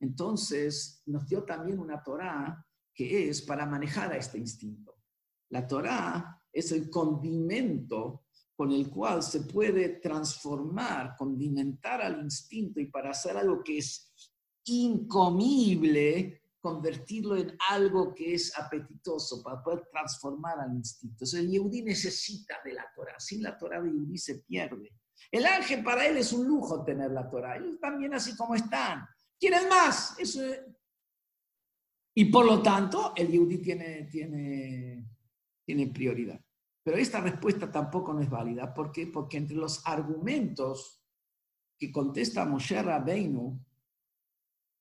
[0.02, 4.98] Entonces nos dio también una Torah que es para manejar a este instinto.
[5.50, 8.23] La Torah es el condimento
[8.64, 14.10] con el cual se puede transformar, condimentar al instinto y para hacer algo que es
[14.64, 21.26] incomible, convertirlo en algo que es apetitoso, para poder transformar al instinto.
[21.34, 23.20] El Yehudi necesita de la Torah.
[23.20, 24.96] Sin la Torah de Yehudi se pierde.
[25.30, 27.58] El ángel para él es un lujo tener la Torah.
[27.58, 29.06] Ellos también así como están.
[29.38, 30.16] ¿Quieren más?
[32.16, 35.06] Y por lo tanto, el Yehudi tiene, tiene,
[35.66, 36.40] tiene prioridad.
[36.84, 38.74] Pero esta respuesta tampoco no es válida.
[38.74, 39.08] ¿Por qué?
[39.08, 41.02] Porque entre los argumentos
[41.80, 43.60] que contesta Moshe Rabbeinu,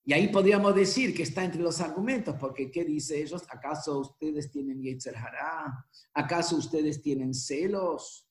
[0.05, 3.43] y ahí podríamos decir que está entre los argumentos, porque ¿qué dice ellos?
[3.49, 5.85] ¿Acaso ustedes tienen Yetzer Hará?
[6.13, 8.29] ¿Acaso ustedes tienen celos?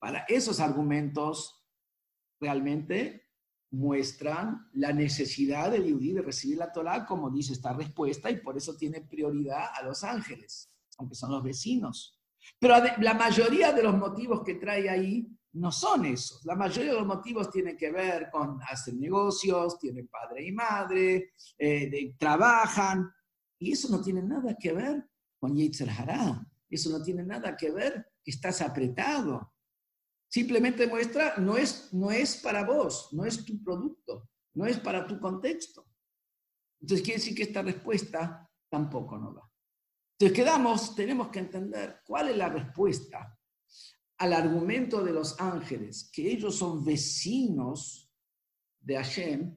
[0.00, 1.64] Para esos argumentos
[2.40, 3.28] realmente
[3.70, 8.56] muestran la necesidad del Yudí de recibir la Torah, como dice esta respuesta, y por
[8.56, 10.68] eso tiene prioridad a los ángeles,
[10.98, 12.21] aunque son los vecinos.
[12.58, 16.44] Pero la mayoría de los motivos que trae ahí no son esos.
[16.44, 21.32] La mayoría de los motivos tienen que ver con hacer negocios, tienen padre y madre,
[21.58, 23.10] eh, trabajan,
[23.62, 25.04] y eso no tiene nada que ver
[25.38, 26.44] con Yetzer Hará.
[26.68, 29.54] Eso no tiene nada que ver que estás apretado.
[30.28, 35.06] Simplemente muestra, no es, no es para vos, no es tu producto, no es para
[35.06, 35.86] tu contexto.
[36.80, 39.51] Entonces quiere decir que esta respuesta tampoco no va.
[40.22, 43.36] Entonces quedamos, tenemos que entender cuál es la respuesta
[44.18, 48.08] al argumento de los ángeles, que ellos son vecinos
[48.78, 49.56] de Hashem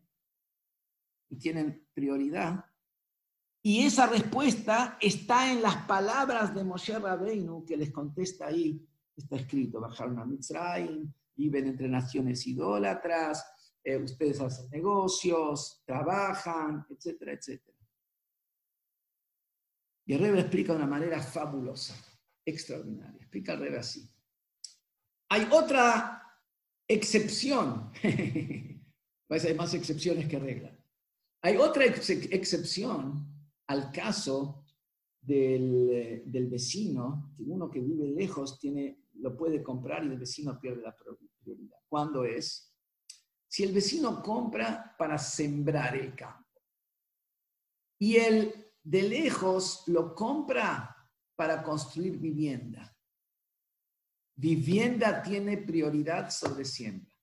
[1.30, 2.66] y tienen prioridad.
[3.62, 8.84] Y esa respuesta está en las palabras de Moshe Rabbeinu que les contesta ahí.
[9.16, 13.46] Está escrito, bajaron a Mitzrayim, viven entre naciones idólatras,
[13.84, 17.75] eh, ustedes hacen negocios, trabajan, etcétera, etcétera.
[20.06, 21.96] Y el Rebbe explica de una manera fabulosa,
[22.46, 23.18] extraordinaria.
[23.20, 24.08] Explica el Rebbe así.
[25.30, 26.22] Hay otra
[26.88, 27.92] excepción.
[29.30, 30.74] Hay más excepciones que reglas.
[31.42, 33.28] Hay otra excepción
[33.68, 34.64] al caso
[35.20, 40.60] del, del, vecino, que uno que vive lejos tiene, lo puede comprar y el vecino
[40.60, 41.78] pierde la prioridad.
[41.88, 42.72] ¿Cuándo es?
[43.48, 46.62] Si el vecino compra para sembrar el campo
[47.98, 50.96] y el de lejos lo compra
[51.36, 52.96] para construir vivienda.
[54.38, 57.14] Vivienda tiene prioridad sobre siembra.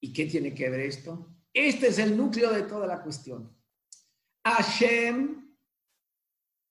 [0.00, 1.34] ¿Y qué tiene que ver esto?
[1.52, 3.52] Este es el núcleo de toda la cuestión.
[4.44, 5.58] Hashem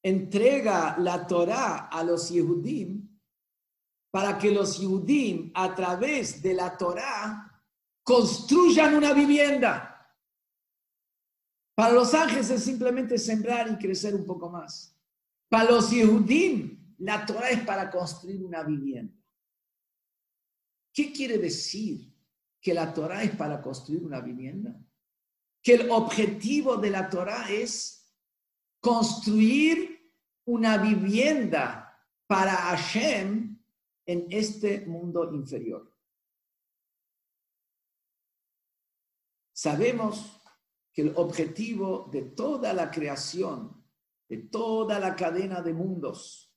[0.02, 3.20] entrega la Torah a los Yehudim
[4.12, 7.52] para que los Yehudim a través de la Torah
[8.04, 9.95] construyan una vivienda.
[11.76, 14.98] Para los ángeles es simplemente sembrar y crecer un poco más.
[15.50, 19.14] Para los Yehudim, la Torah es para construir una vivienda.
[20.94, 22.16] ¿Qué quiere decir?
[22.66, 24.76] que la Torah es para construir una vivienda,
[25.62, 28.12] que el objetivo de la Torah es
[28.80, 30.12] construir
[30.46, 31.96] una vivienda
[32.26, 33.56] para Hashem
[34.08, 35.96] en este mundo inferior.
[39.54, 40.42] Sabemos
[40.96, 43.84] que el objetivo de toda la creación,
[44.30, 46.56] de toda la cadena de mundos,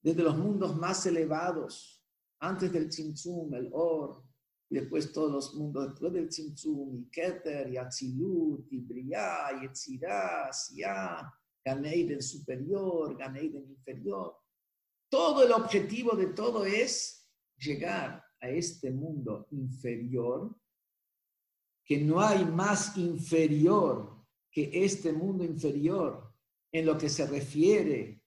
[0.00, 2.00] desde los mundos más elevados,
[2.38, 4.22] antes del Tzimtzum, el Or,
[4.70, 9.66] y después todos los mundos después del Tzimtzum, y Keter, y Atzilut, y Briá, y
[9.66, 11.32] Etzirá, Siá,
[11.64, 14.36] Ganeiden superior, Ganeiden inferior.
[15.08, 20.54] Todo el objetivo de todo es llegar a este mundo inferior,
[21.84, 26.32] que no hay más inferior que este mundo inferior
[26.72, 28.22] en lo que se refiere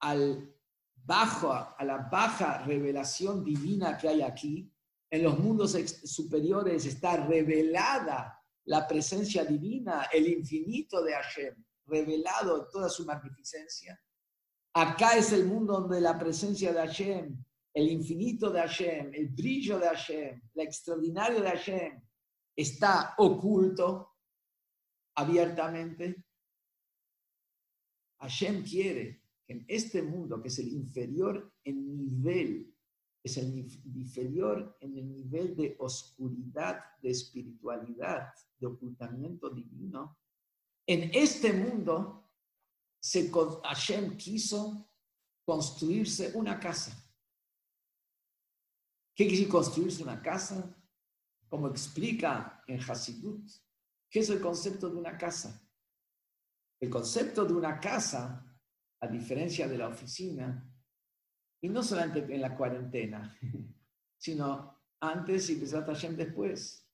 [0.00, 0.54] al
[0.94, 4.72] bajo, a la baja revelación divina que hay aquí,
[5.10, 5.72] en los mundos
[6.04, 11.54] superiores está revelada la presencia divina, el infinito de Hashem,
[11.86, 14.00] revelado en toda su magnificencia.
[14.74, 17.44] Acá es el mundo donde la presencia de Hashem,
[17.74, 22.00] el infinito de Hashem, el brillo de Hashem, la extraordinario de Hashem,
[22.60, 24.16] está oculto
[25.16, 26.24] abiertamente.
[28.20, 32.74] Hashem quiere que en este mundo, que es el inferior en nivel
[33.22, 33.54] es el
[33.94, 40.18] inferior en el nivel de oscuridad, de espiritualidad, de ocultamiento divino.
[40.86, 42.30] En este mundo,
[42.98, 44.90] se, Hashem quiso
[45.44, 46.96] construirse una casa.
[49.14, 50.74] ¿Qué quiere construirse una casa?
[51.50, 53.50] Como explica en Hasidut,
[54.08, 55.60] ¿qué es el concepto de una casa?
[56.80, 58.46] El concepto de una casa,
[59.00, 60.64] a diferencia de la oficina,
[61.60, 63.36] y no solamente en la cuarentena,
[64.16, 66.86] sino antes y después.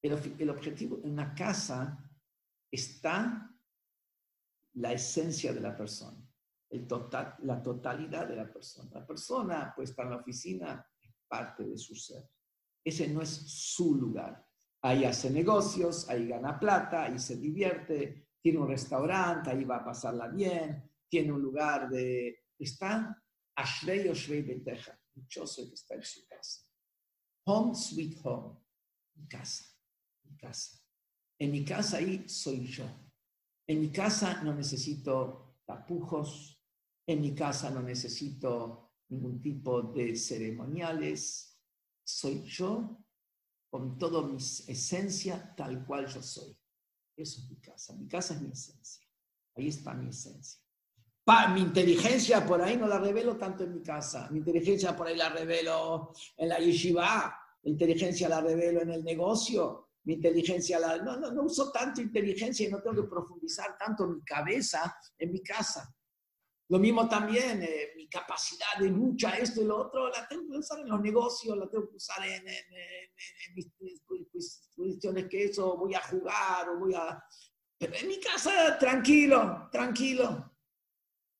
[0.00, 1.98] El, objetivo en una casa
[2.70, 3.52] está
[4.74, 6.24] la esencia de la persona,
[6.70, 8.90] la totalidad de la persona.
[8.94, 12.30] La persona puede estar en la oficina, es parte de su ser.
[12.88, 14.46] Ese no es su lugar.
[14.80, 19.84] Ahí hace negocios, ahí gana plata, ahí se divierte, tiene un restaurante, ahí va a
[19.84, 22.46] pasarla bien, tiene un lugar de...
[22.58, 23.22] Está
[23.56, 26.62] Ashrei Oshrei Beteja, dichoso que está en su casa.
[27.44, 28.58] Home sweet home,
[29.16, 29.64] mi casa,
[30.24, 30.80] mi casa.
[31.38, 32.86] En mi casa ahí soy yo.
[33.66, 36.64] En mi casa no necesito tapujos,
[37.06, 41.47] en mi casa no necesito ningún tipo de ceremoniales.
[42.08, 43.04] Soy yo
[43.70, 46.56] con toda mi esencia tal cual yo soy.
[47.16, 47.94] Eso es mi casa.
[47.94, 49.06] Mi casa es mi esencia.
[49.54, 50.62] Ahí está mi esencia
[51.52, 54.28] mi inteligencia por ahí no la revelo tanto en mi casa.
[54.30, 57.38] Mi inteligencia por ahí la revelo en la yeshiva.
[57.62, 59.90] Mi inteligencia la revelo en el negocio.
[60.04, 60.96] Mi inteligencia la...
[60.98, 65.32] No, no, no uso tanto inteligencia y no tengo que profundizar tanto mi cabeza en
[65.32, 65.94] mi casa.
[66.70, 70.58] Lo mismo también, eh, mi capacidad de lucha, esto y lo otro, la tengo que
[70.58, 73.68] usar en los negocios, la tengo que usar en, en mis
[74.76, 77.22] cuestiones que eso, voy a jugar o voy a...
[77.78, 80.58] Pero en mi casa, tranquilo, tranquilo.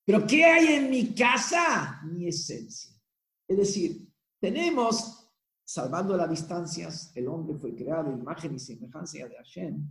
[0.07, 2.01] Pero ¿qué hay en mi casa?
[2.05, 2.99] Mi esencia.
[3.47, 4.09] Es decir,
[4.41, 5.31] tenemos,
[5.63, 9.87] salvando las distancias, el hombre fue creado imagen y semejanza de Hashem,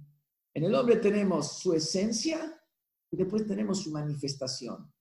[0.55, 2.59] En el hombre tenemos su esencia
[3.11, 4.91] y después tenemos su manifestación.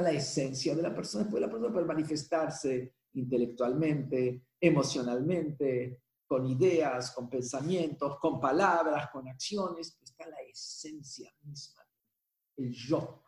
[0.00, 7.30] La esencia de la persona, después la persona puede manifestarse intelectualmente, emocionalmente, con ideas, con
[7.30, 11.82] pensamientos, con palabras, con acciones, está la esencia misma,
[12.56, 13.22] el yo,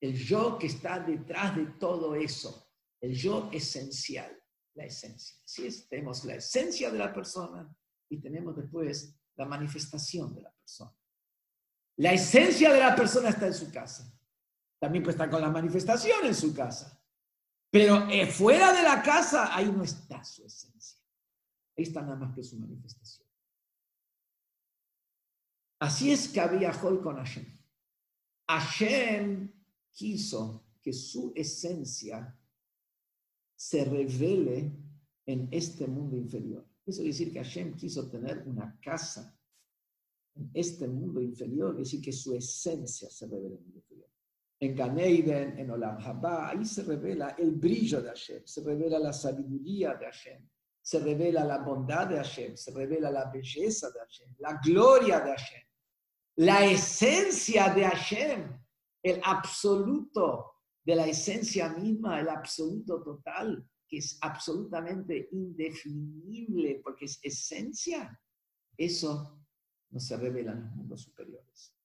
[0.00, 2.70] el yo que está detrás de todo eso,
[3.00, 4.38] el yo esencial,
[4.74, 5.38] la esencia.
[5.44, 7.74] Así es, tenemos la esencia de la persona
[8.08, 10.94] y tenemos después la manifestación de la persona.
[11.96, 14.12] La esencia de la persona está en su casa.
[14.82, 17.00] También puede estar con la manifestación en su casa.
[17.70, 20.98] Pero eh, fuera de la casa, ahí no está su esencia.
[21.78, 23.28] Ahí está nada más que su manifestación.
[25.78, 27.46] Así es que había Joy con Hashem.
[28.48, 29.52] Hashem
[29.92, 32.36] quiso que su esencia
[33.54, 34.76] se revele
[35.26, 36.66] en este mundo inferior.
[36.84, 39.38] Eso quiere decir que Hashem quiso tener una casa
[40.34, 44.11] en este mundo inferior, quiere decir que su esencia se revela en el inferior.
[44.62, 49.12] En Ganeiden, en Olam Haba, ahí se revela el brillo de Hashem, se revela la
[49.12, 50.48] sabiduría de Hashem,
[50.80, 55.30] se revela la bondad de Hashem, se revela la belleza de Hashem, la gloria de
[55.32, 55.62] Hashem,
[56.36, 58.56] la esencia de Hashem,
[59.02, 60.52] el absoluto
[60.84, 68.16] de la esencia misma, el absoluto total, que es absolutamente indefinible porque es esencia,
[68.76, 69.44] eso
[69.90, 71.76] no se revela en los mundos superiores.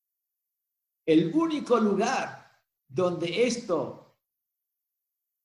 [1.08, 2.47] El único lugar
[2.88, 4.18] donde esto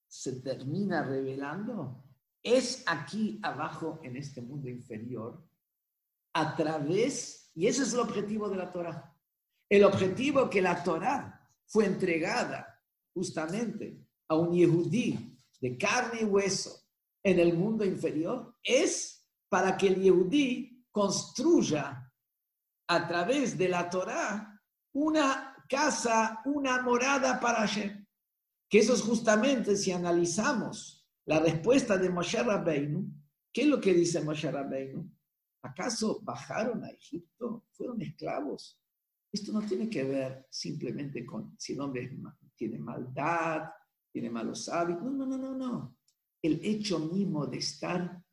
[0.07, 2.03] se termina revelando
[2.43, 5.41] es aquí abajo en este mundo inferior,
[6.33, 9.15] a través, y ese es el objetivo de la Torah.
[9.69, 12.81] El objetivo que la Torah fue entregada
[13.13, 16.83] justamente a un yehudí de carne y hueso
[17.23, 22.11] en el mundo inferior es para que el yehudí construya
[22.87, 24.61] a través de la Torah
[24.93, 28.05] una casa, una morada para Hashem.
[28.69, 33.11] Que eso es justamente si analizamos la respuesta de Moshe Rabbeinu,
[33.51, 35.09] ¿qué es lo que dice Moshe Rabbeinu?
[35.63, 37.65] ¿Acaso bajaron a Egipto?
[37.71, 38.79] ¿Fueron esclavos?
[39.31, 42.11] Esto no tiene que ver simplemente con si el hombre
[42.55, 43.69] tiene maldad,
[44.11, 45.03] tiene malos hábitos.
[45.03, 45.97] No, no, no, no, no.
[46.39, 48.23] El hecho mismo de estar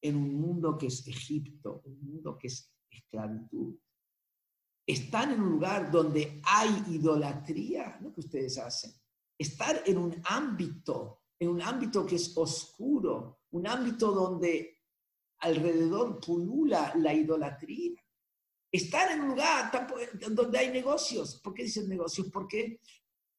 [0.00, 3.76] en un mundo que es Egipto, un mundo que es esclavitud.
[4.86, 8.92] Están en un lugar donde hay idolatría, lo que ustedes hacen.
[9.38, 14.80] Estar en un ámbito en un ámbito que es oscuro, un ámbito donde
[15.40, 18.00] alrededor pulula la idolatría.
[18.70, 19.70] Estar en un lugar
[20.30, 21.40] donde hay negocios.
[21.42, 22.28] ¿Por qué dicen negocios?
[22.32, 22.80] Porque,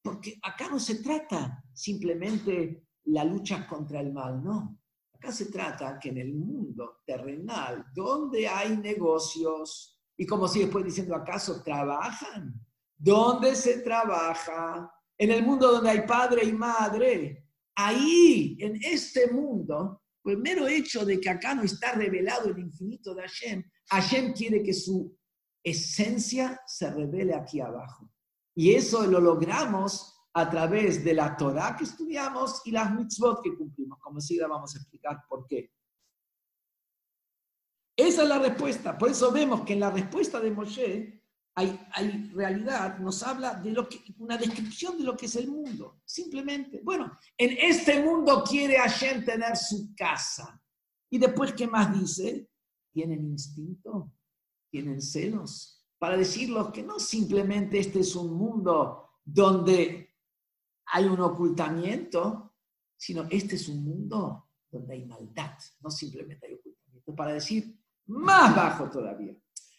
[0.02, 4.80] porque acá no se trata simplemente la lucha contra el mal, no.
[5.14, 10.84] Acá se trata que en el mundo terrenal, donde hay negocios, y como si después
[10.84, 12.54] diciendo, ¿acaso trabajan?
[12.98, 14.92] ¿Dónde se trabaja?
[15.18, 17.46] En el mundo donde hay padre y madre,
[17.76, 22.60] ahí, en este mundo, por el mero hecho de que acá no está revelado el
[22.60, 25.16] infinito de Hashem, Hashem quiere que su
[25.64, 28.12] esencia se revele aquí abajo.
[28.56, 33.56] Y eso lo logramos a través de la Torah que estudiamos y las mitzvot que
[33.56, 34.00] cumplimos.
[34.00, 35.72] Como si vamos a explicar por qué.
[38.08, 38.98] Esa es la respuesta.
[38.98, 41.22] Por eso vemos que en la respuesta de Moshe
[41.56, 43.76] hay, realidad, nos habla de
[44.18, 46.00] una descripción de lo que es el mundo.
[46.06, 50.58] Simplemente, bueno, en este mundo quiere Hashem tener su casa.
[51.10, 52.50] Y después, ¿qué más dice?
[52.94, 54.14] Tienen instinto,
[54.72, 60.16] tienen celos, para decirlos que no simplemente este es un mundo donde
[60.86, 62.56] hay un ocultamiento,
[62.96, 67.78] sino este es un mundo donde hay maldad, no simplemente hay ocultamiento, para decir
[68.08, 69.36] más bajo todavía.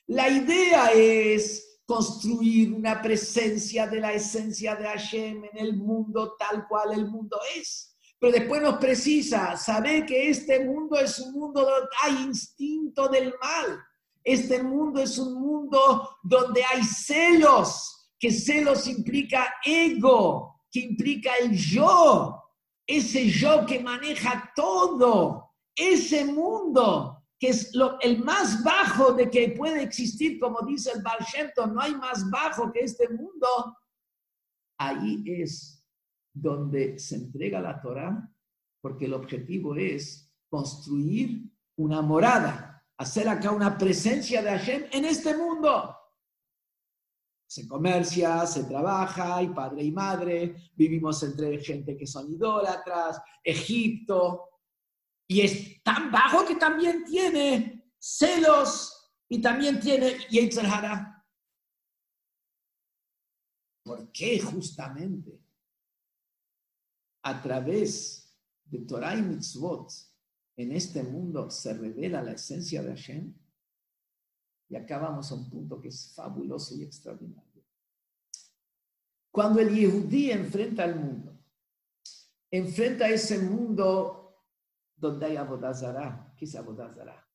[0.07, 6.67] La idea es construir una presencia de la esencia de Hashem en el mundo tal
[6.69, 7.97] cual el mundo es.
[8.19, 13.33] Pero después nos precisa saber que este mundo es un mundo donde hay instinto del
[13.41, 13.81] mal.
[14.25, 21.57] Este mundo es un mundo donde hay celos, que celos implica ego, que implica el
[21.57, 22.43] yo,
[22.87, 29.51] ese yo que maneja todo, ese mundo que es lo, el más bajo de que
[29.51, 31.25] puede existir, como dice el Baal
[31.73, 33.77] no hay más bajo que este mundo,
[34.79, 35.85] ahí es
[36.33, 38.29] donde se entrega la Torah,
[38.81, 41.45] porque el objetivo es construir
[41.77, 45.95] una morada, hacer acá una presencia de Hashem en este mundo.
[47.47, 54.48] Se comercia, se trabaja, hay padre y madre, vivimos entre gente que son idólatras, Egipto,
[55.29, 61.15] y es tan bajo que también tiene celos y también tiene Yetzirah.
[63.85, 65.39] ¿Por qué justamente
[67.23, 69.93] a través de Torah y Mitzvot
[70.57, 73.35] en este mundo se revela la esencia de Hashem?
[74.71, 77.65] Y acá vamos a un punto que es fabuloso y extraordinario.
[79.31, 81.39] Cuando el Yehudí enfrenta al mundo,
[82.51, 84.18] enfrenta ese mundo
[84.99, 86.35] donde hay Abodazara.
[86.37, 87.27] ¿Qué es Abodazara?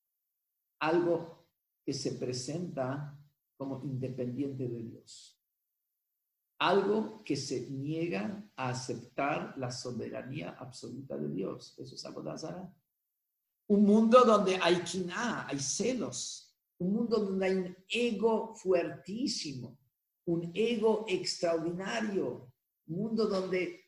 [0.80, 1.46] Algo
[1.84, 3.18] que se presenta
[3.56, 5.40] como independiente de Dios.
[6.58, 11.74] Algo que se niega a aceptar la soberanía absoluta de Dios.
[11.78, 12.72] Eso es Abodazara.
[13.68, 16.54] Un mundo donde hay quina, hay celos.
[16.78, 19.78] Un mundo donde hay un ego fuertísimo,
[20.26, 22.52] un ego extraordinario.
[22.86, 23.84] Un mundo donde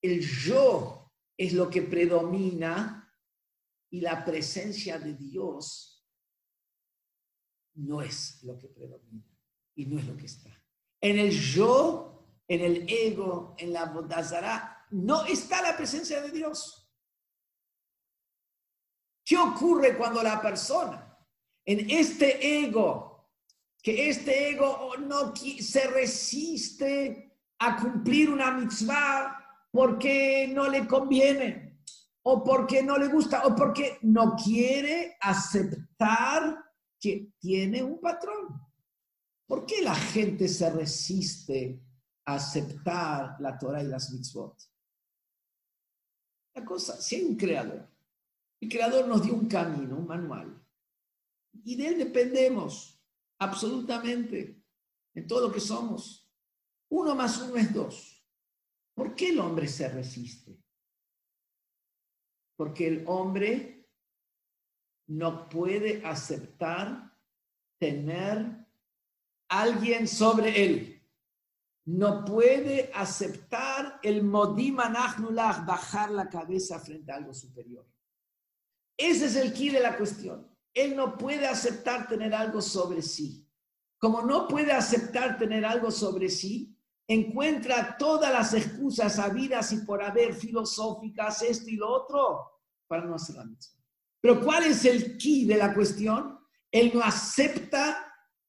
[0.00, 3.01] el yo es lo que predomina
[3.92, 6.02] y la presencia de Dios
[7.74, 9.38] no es lo que predomina
[9.74, 10.50] y no es lo que está.
[10.98, 16.90] En el yo, en el ego, en la bodazara, no está la presencia de Dios.
[19.22, 21.14] ¿Qué ocurre cuando la persona
[21.66, 23.30] en este ego,
[23.82, 31.61] que este ego no se resiste a cumplir una mitzvah porque no le conviene,
[32.24, 36.56] o porque no le gusta, o porque no quiere aceptar
[37.00, 38.60] que tiene un patrón.
[39.46, 41.82] ¿Por qué la gente se resiste
[42.24, 44.56] a aceptar la Torah y las mitzvot?
[46.54, 47.90] La cosa, si hay un creador,
[48.60, 50.62] el creador nos dio un camino, un manual,
[51.64, 53.00] y de él dependemos
[53.38, 54.62] absolutamente
[55.14, 56.30] en todo lo que somos.
[56.88, 58.24] Uno más uno es dos.
[58.94, 60.61] ¿Por qué el hombre se resiste?
[62.62, 63.88] Porque el hombre
[65.08, 67.12] no puede aceptar
[67.76, 68.68] tener
[69.48, 71.02] alguien sobre él.
[71.86, 77.84] No puede aceptar el modimanachnulach, bajar la cabeza frente a algo superior.
[78.96, 80.48] Ese es el key de la cuestión.
[80.72, 83.44] Él no puede aceptar tener algo sobre sí.
[83.98, 90.02] Como no puede aceptar tener algo sobre sí, encuentra todas las excusas habidas y por
[90.02, 92.51] haber filosóficas, esto y lo otro,
[92.92, 93.82] para no hacer la misma.
[94.20, 96.38] Pero ¿cuál es el key de la cuestión?
[96.70, 98.06] Él no acepta,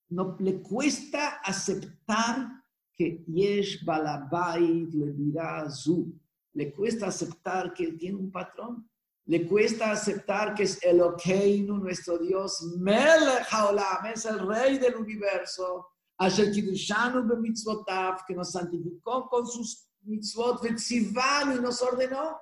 [0.10, 2.50] no le cuesta aceptar
[2.94, 6.14] que Yesh Balabait le dirá Zu.
[6.56, 8.86] Le cuesta aceptar que él tiene un patrón.
[9.28, 15.88] Le cuesta aceptar que es Elokeinu, nuestro Dios, Melech Haolam, es el rey del universo
[16.18, 17.26] Asher Kiddushanu
[18.28, 22.38] que nos santificó con sus mitzvot, y nos ordenó.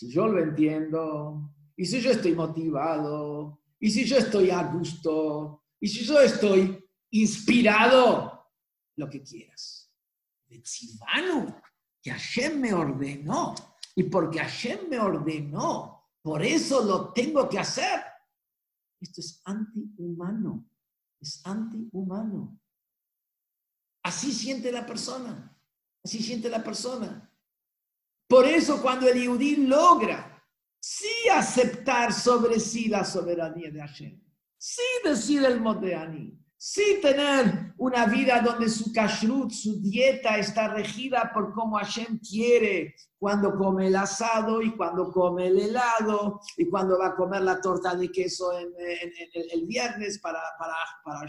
[0.00, 5.66] Si yo lo entiendo, y si yo estoy motivado, y si yo estoy a gusto,
[5.78, 8.50] y si yo estoy inspirado,
[8.96, 9.92] lo que quieras.
[10.48, 11.54] Betzivanu,
[12.00, 13.54] que Hashem me ordenó,
[13.94, 18.00] y porque Hashem me ordenó, por eso lo tengo que hacer.
[19.02, 20.66] Esto es antihumano,
[21.20, 22.58] es antihumano.
[24.02, 25.54] Así siente la persona,
[26.02, 27.29] así siente la persona.
[28.30, 30.40] Por eso cuando el Yehudí logra
[30.78, 34.22] sí aceptar sobre sí la soberanía de Hashem,
[34.56, 41.32] sí decir el Modeani, sí tener una vida donde su kashrut, su dieta está regida
[41.34, 47.00] por cómo Hashem quiere, cuando come el asado y cuando come el helado y cuando
[47.00, 51.26] va a comer la torta de queso el viernes para, para, para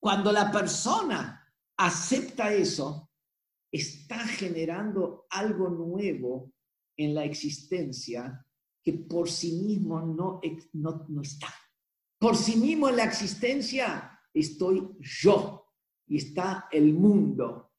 [0.00, 3.11] cuando la persona acepta eso,
[3.72, 6.52] está generando algo nuevo
[6.96, 8.46] en la existencia
[8.84, 10.40] que por sí mismo no,
[11.22, 11.48] está.
[12.18, 15.72] Por sí mismo en la existencia estoy yo
[16.06, 17.72] y está el mundo.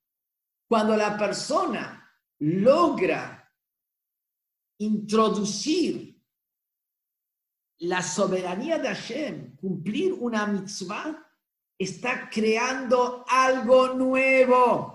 [0.67, 3.51] Cuando la persona logra
[4.79, 6.19] introducir
[7.79, 11.29] la soberanía de Hashem, cumplir una mitzvah,
[11.77, 14.92] está creando algo nuevo.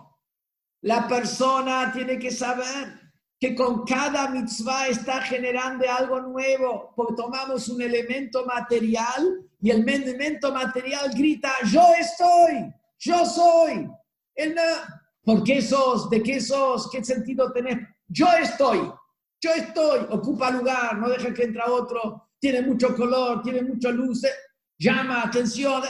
[0.82, 3.00] La persona tiene que saber
[3.40, 9.88] que con cada mitzvah está generando algo nuevo, porque tomamos un elemento material y el
[9.88, 13.88] elemento material grita, yo estoy, yo soy.
[15.24, 16.08] ¿Por qué sos?
[16.10, 16.88] ¿De qué sos?
[16.90, 17.78] ¿Qué sentido tenés?
[18.06, 18.90] Yo estoy,
[19.40, 24.22] yo estoy, ocupa lugar, no deja que entre otro, tiene mucho color, tiene mucha luz,
[24.78, 25.82] llama atención.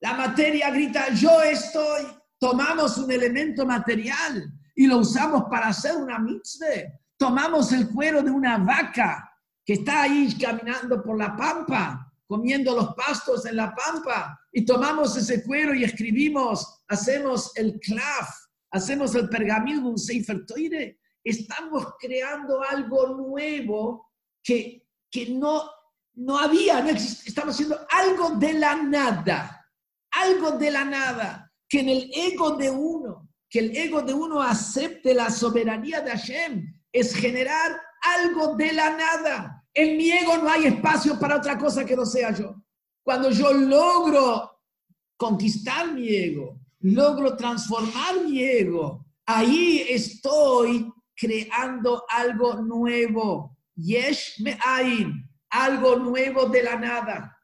[0.00, 2.06] La materia grita, yo estoy.
[2.40, 6.90] Tomamos un elemento material y lo usamos para hacer una mitzvah.
[7.16, 9.30] Tomamos el cuero de una vaca
[9.64, 15.16] que está ahí caminando por la pampa comiendo los pastos en la pampa y tomamos
[15.16, 18.24] ese cuero y escribimos, hacemos el clav,
[18.70, 21.00] hacemos el pergamino un Sefer Toire.
[21.24, 24.12] Estamos creando algo nuevo
[24.44, 25.68] que, que no,
[26.14, 29.68] no había, no estamos haciendo algo de la nada,
[30.12, 34.42] algo de la nada, que en el ego de uno, que el ego de uno
[34.42, 39.64] acepte la soberanía de Hashem, es generar algo de la nada.
[39.72, 42.56] En mi ego no hay espacio para otra cosa que no sea yo.
[43.04, 44.50] Cuando yo logro
[45.16, 53.56] conquistar mi ego, logro transformar mi ego, ahí estoy creando algo nuevo.
[53.76, 57.39] Yesh me'ain, algo nuevo de la nada.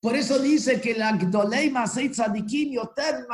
[0.00, 3.26] Por eso dice que la Gdolei Masei Tzadikim Yoter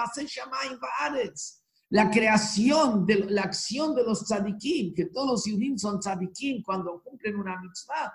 [1.91, 7.01] la creación, de, la acción de los tzadikim, que todos los yudim son tzadikim cuando
[7.01, 8.13] cumplen una mitzvah,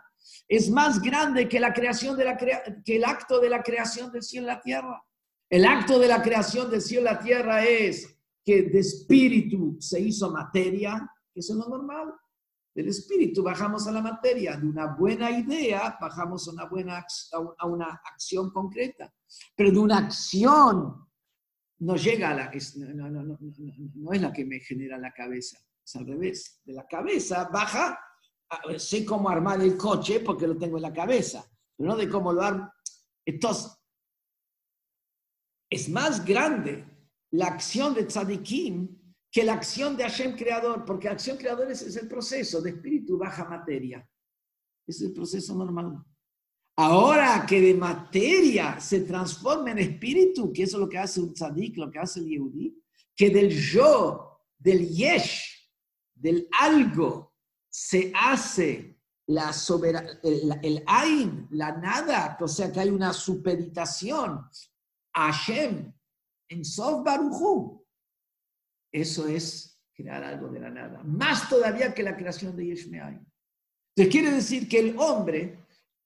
[0.47, 4.23] es más grande que, la creación de la que el acto de la creación del
[4.23, 5.03] cielo y la tierra.
[5.49, 8.07] El acto de la creación del cielo y la tierra es
[8.43, 12.13] que de espíritu se hizo materia, que eso es lo normal.
[12.73, 17.05] Del espíritu bajamos a la materia, de una buena idea bajamos a una, buena,
[17.57, 19.13] a una acción concreta,
[19.55, 21.05] pero de una acción
[21.79, 22.51] no llega a la...
[22.77, 23.37] no, no, no,
[23.95, 26.61] no, es la que me genera la cabeza, es al revés.
[26.63, 27.99] De la cabeza baja,
[28.77, 31.45] sé cómo armar el coche porque lo tengo en la cabeza,
[31.75, 32.71] pero no de cómo lo armo.
[33.25, 33.75] Entonces,
[35.69, 36.85] es más grande
[37.31, 39.00] la acción de Tzadikim
[39.31, 43.17] que la acción de Hashem creador, porque acción creador es, es el proceso de espíritu
[43.17, 44.07] baja materia.
[44.85, 46.03] Es el proceso normal.
[46.75, 51.33] Ahora que de materia se transforma en espíritu, que eso es lo que hace un
[51.33, 52.75] tzadik, lo que hace el yehudi,
[53.15, 55.69] que del yo, del yesh,
[56.13, 57.35] del algo,
[57.69, 59.51] se hace la
[60.23, 64.45] el, el ain, la nada, o sea que hay una supeditación
[65.13, 65.93] a Hashem
[66.49, 67.80] en Sof Baruchu.
[68.91, 71.01] Eso es crear algo de la nada.
[71.03, 73.25] Más todavía que la creación de Yesh Me'ain.
[73.95, 75.59] Entonces quiere decir que el hombre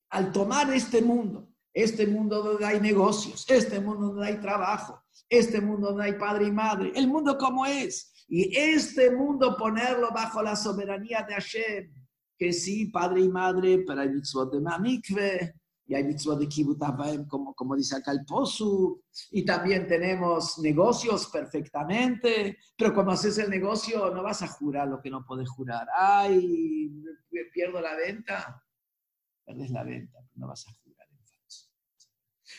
[0.09, 5.59] al tomar este mundo, este mundo donde hay negocios, este mundo donde hay trabajo, este
[5.59, 10.41] mundo donde hay padre y madre, el mundo como es, y este mundo ponerlo bajo
[10.41, 11.93] la soberanía de Hashem,
[12.37, 15.55] que sí, padre y madre, pero hay mitzvot de mamikve,
[15.87, 16.79] y hay mitzvot de kibbutz
[17.27, 23.49] como, como dice acá el posu, y también tenemos negocios perfectamente, pero cuando haces el
[23.49, 25.87] negocio no vas a jurar lo que no puedes jurar.
[25.95, 26.91] Ay,
[27.53, 28.61] pierdo la venta
[29.45, 31.69] perdes la venta, no vas a jugar en falso.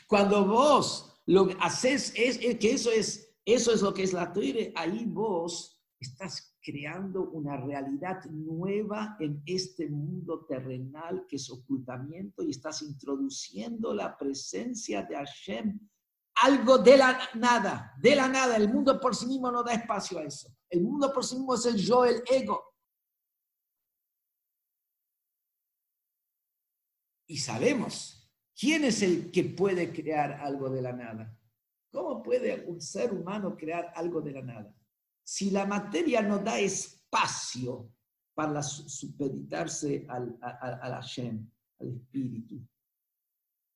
[0.07, 4.72] Cuando vos lo haces, es, que eso es, eso es lo que es la toire,
[4.77, 12.51] ahí vos estás creando una realidad nueva en este mundo terrenal que es ocultamiento y
[12.51, 15.79] estás introduciendo la presencia de Hashem,
[16.43, 18.57] algo de la nada, de la nada.
[18.57, 20.49] El mundo por sí mismo no da espacio a eso.
[20.69, 22.77] El mundo por sí mismo es el yo, el ego.
[27.27, 31.37] y sabemos quién es el que puede crear algo de la nada.
[31.91, 34.75] ¿Cómo puede un ser humano crear algo de la nada?
[35.29, 37.91] Si la materia no da espacio
[38.33, 41.51] para supeditarse al, al, Hashem,
[41.81, 42.64] al espíritu,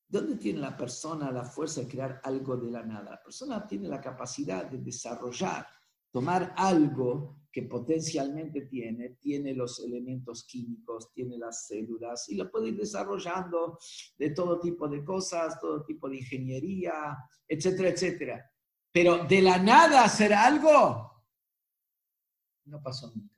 [0.07, 3.11] ¿dónde tiene la persona la fuerza de crear algo de la nada?
[3.11, 5.67] La persona tiene la capacidad de desarrollar,
[6.09, 12.69] tomar algo que potencialmente tiene, tiene los elementos químicos, tiene las células y lo puede
[12.69, 13.77] ir desarrollando
[14.17, 18.51] de todo tipo de cosas, todo tipo de ingeniería, etcétera, etcétera.
[18.89, 21.10] Pero de la nada hacer algo,
[22.65, 23.35] no pasó nunca.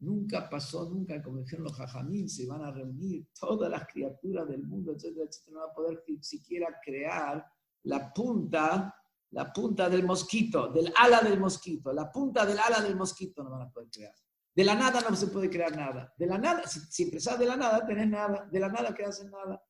[0.00, 4.62] Nunca pasó, nunca, como dijeron los jajamín, se van a reunir todas las criaturas del
[4.64, 7.46] mundo, etcétera, etcétera, no va a poder siquiera crear
[7.84, 8.94] la punta
[9.34, 13.50] la punta del mosquito, del ala del mosquito, la punta del ala del mosquito no
[13.50, 14.14] van a poder crear.
[14.54, 16.14] De la nada no se puede crear nada.
[16.16, 18.48] De la nada, si, si de la nada, tenés nada.
[18.50, 19.60] De la nada creas nada.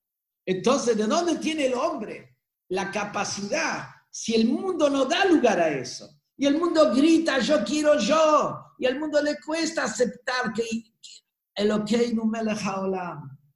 [0.45, 2.37] Entonces, ¿de dónde tiene el hombre
[2.69, 6.21] la capacidad si el mundo no da lugar a eso?
[6.37, 8.64] Y el mundo grita, yo quiero yo.
[8.79, 10.65] Y al mundo le cuesta aceptar que
[11.55, 12.41] el ok no me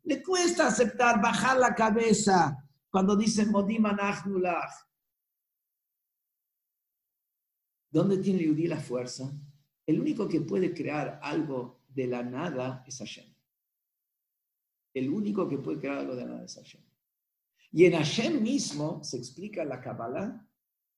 [0.05, 2.57] Le cuesta aceptar, bajar la cabeza
[2.91, 3.97] cuando dicen Modima
[7.91, 9.33] ¿Dónde tiene Yudí la fuerza?
[9.87, 13.35] El único que puede crear algo de la nada es Hashem.
[14.95, 16.83] El único que puede crear algo de la nada es Hashem.
[17.73, 20.47] Y en Hashem mismo se explica la Kabbalah,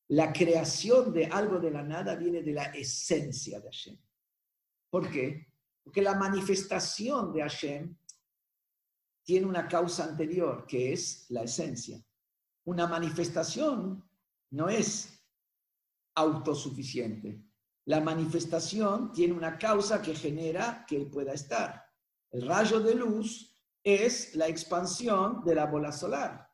[0.09, 3.99] la creación de algo de la nada viene de la esencia de Hashem.
[4.91, 5.47] ¿Por qué?
[5.83, 7.97] Porque la manifestación de Hashem
[9.23, 12.05] tiene una causa anterior, que es la esencia.
[12.65, 14.05] Una manifestación
[14.51, 15.23] no es
[16.17, 17.43] autosuficiente.
[17.87, 21.85] La manifestación tiene una causa que genera que él pueda estar.
[22.31, 26.49] El rayo de luz es la expansión de la bola solar.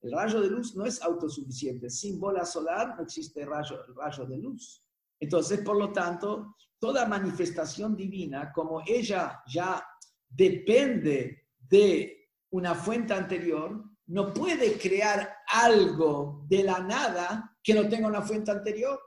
[0.00, 1.88] El rayo de luz no es autosuficiente.
[1.88, 4.84] Sin bola solar no existe rayo, rayo de luz.
[5.20, 9.86] Entonces, por lo tanto, toda manifestación divina, como ella ya
[10.28, 18.08] depende de una fuente anterior, no puede crear algo de la nada que no tenga
[18.08, 19.00] una fuente anterior.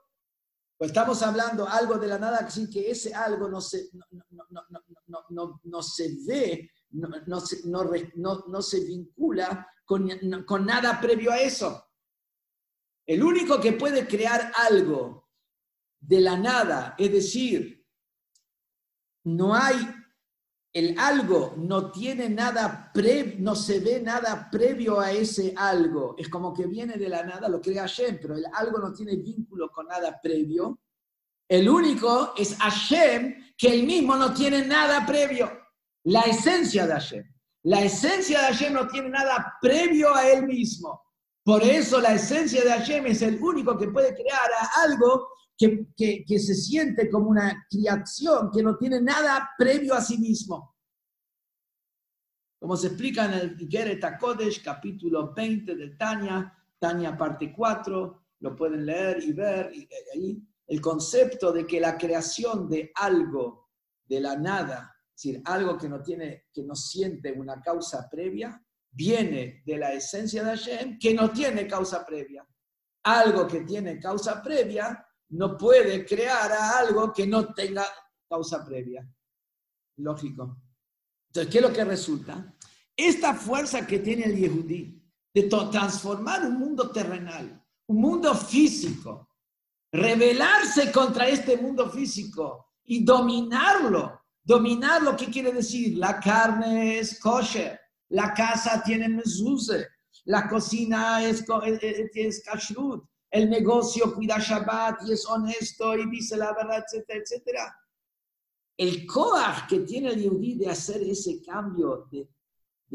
[0.78, 3.89] Pues estamos hablando algo de la nada, así que ese algo no se,
[5.17, 10.09] no, se ve, no, se, vincula con,
[10.45, 11.89] con nada previo a eso.
[13.05, 15.24] El único que puede crear algo
[16.08, 17.86] de la nada, es decir,
[19.24, 19.76] no hay
[20.76, 26.16] el algo no tiene nada pre, no se ve nada previo a ese algo.
[26.18, 29.16] Es como que viene de la nada, lo crea Hashem, pero el algo no tiene
[29.16, 30.82] vínculo con nada previo.
[31.47, 35.49] El único es Hashem, que él mismo no tiene nada previo.
[36.03, 37.34] La esencia de Hashem.
[37.64, 41.01] La esencia de Hashem no tiene nada previo a él mismo.
[41.41, 44.49] Por eso la esencia de Hashem es el único que puede crear
[44.84, 50.76] algo que, se siente como una creación, que no tiene nada previo a sí mismo.
[52.60, 58.56] Como se explica en el Geret Kodesh, capítulo 20 de Tania, Tania parte 4, lo
[58.56, 63.70] pueden leer y ver y, ahí, el concepto de que la creación de algo
[64.03, 68.62] de la nada, es decir, algo que no tiene, que no siente una causa previa,
[68.91, 72.45] viene de la esencia de Hashem, que no tiene causa previa.
[73.03, 77.86] Algo que tiene causa previa no puede crear algo que no tenga
[78.30, 79.07] causa previa.
[79.97, 80.61] Lógico.
[81.28, 82.53] Entonces, ¿qué es lo que resulta?
[82.95, 85.01] Esta fuerza que tiene el Yehudí
[85.34, 89.30] de transformar un mundo terrenal, un mundo físico,
[89.91, 94.21] rebelarse contra este mundo físico y dominarlo.
[94.43, 95.97] Dominarlo, ¿qué quiere decir?
[95.97, 99.84] La carne es kosher, la casa tiene mezuzah,
[100.26, 101.43] la cocina es,
[101.82, 103.03] es, es kashrut,
[103.36, 107.79] el negocio cuida Shabbat y es honesto y dice la verdad, etcétera, etcétera.
[108.77, 112.29] El coaj que tiene el Yehudi de hacer ese cambio de,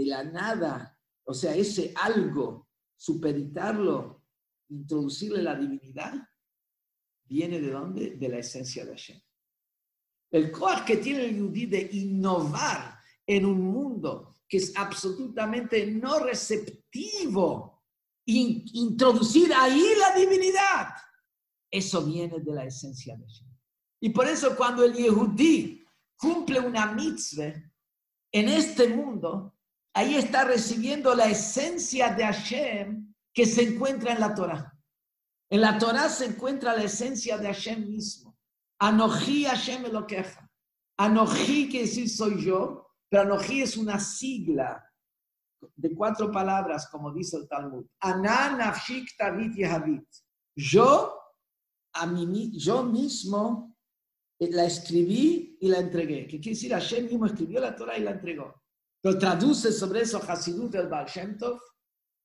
[0.07, 4.25] la nada, o sea, ese algo, supeditarlo,
[4.71, 6.15] introducirle la divinidad,
[7.25, 8.17] viene de dónde?
[8.17, 9.21] De la esencia de Hashem.
[10.31, 16.19] El coaj que tiene el Yehudi de innovar en un mundo que es absolutamente no
[16.21, 17.80] receptivo
[18.27, 20.89] introducir ahí la divinidad.
[21.71, 23.49] Eso viene de la esencia de Hashem.
[24.01, 25.85] Y por eso cuando el Yehudí
[26.17, 27.55] cumple una mitzvah
[28.33, 29.57] en este mundo,
[29.95, 34.77] ahí está recibiendo la esencia de Hashem que se encuentra en la Torah.
[35.51, 38.39] En la Torah se encuentra la esencia de Hashem mismo.
[38.79, 40.49] Anoji Hashem queja.
[40.97, 44.90] Anoji quiere decir soy yo, pero Anoji es una sigla
[45.77, 47.87] de cuatro palabras, como dice el Talmud.
[50.57, 51.15] Yo,
[51.93, 53.77] a mí, yo mismo
[54.39, 56.27] eh, la escribí y la entregué.
[56.27, 56.73] ¿Qué quiere decir?
[56.73, 58.63] Hashem mismo escribió la Torah y la entregó.
[59.03, 61.59] Lo traduce sobre eso Hasidut del Baal Shem Tov.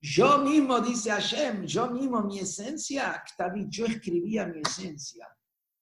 [0.01, 3.23] Yo mismo, dice Hashem, yo mismo, mi esencia,
[3.69, 5.27] yo escribía mi esencia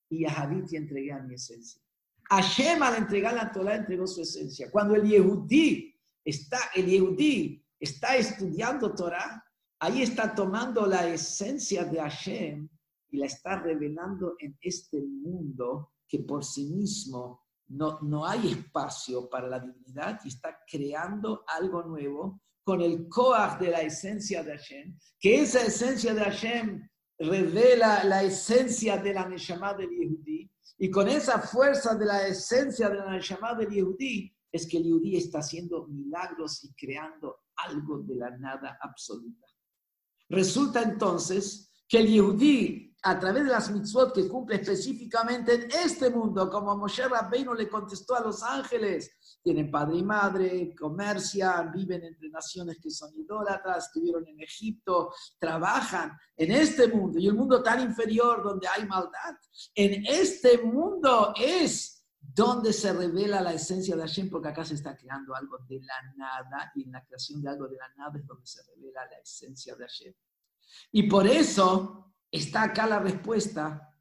[0.10, 1.82] y Yahavit y entregué a mi esencia.
[2.30, 4.72] Hashem al entregar la Torah entregó su esencia.
[4.72, 5.93] Cuando el Yehudí
[6.24, 9.44] está el Yehudí, está estudiando Torah,
[9.80, 12.70] ahí está tomando la esencia de Hashem
[13.10, 19.30] y la está revelando en este mundo que por sí mismo no, no hay espacio
[19.30, 24.52] para la divinidad y está creando algo nuevo con el coaj de la esencia de
[24.52, 30.90] Hashem, que esa esencia de Hashem revela la esencia de la Neshama del Yehudí, y
[30.90, 35.18] con esa fuerza de la esencia de la Neshama del Yehudí, es que el Yudí
[35.18, 39.48] está haciendo milagros y creando algo de la nada absoluta.
[40.30, 46.10] Resulta entonces que el Yehudí, a través de las mitzvot que cumple específicamente en este
[46.10, 52.04] mundo, como Moshe Rabbeinu le contestó a los ángeles, tienen padre y madre, comercian, viven
[52.04, 57.62] entre naciones que son idólatras, estuvieron en Egipto, trabajan en este mundo y el mundo
[57.62, 59.36] tan inferior donde hay maldad.
[59.76, 61.93] En este mundo es
[62.36, 64.30] ¿Dónde se revela la esencia de Hashem?
[64.30, 67.68] Porque acá se está creando algo de la nada y en la creación de algo
[67.68, 70.14] de la nada es donde se revela la esencia de Hashem.
[70.92, 73.94] Y por eso está acá la respuesta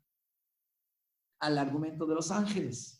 [1.41, 2.99] al argumento de los ángeles.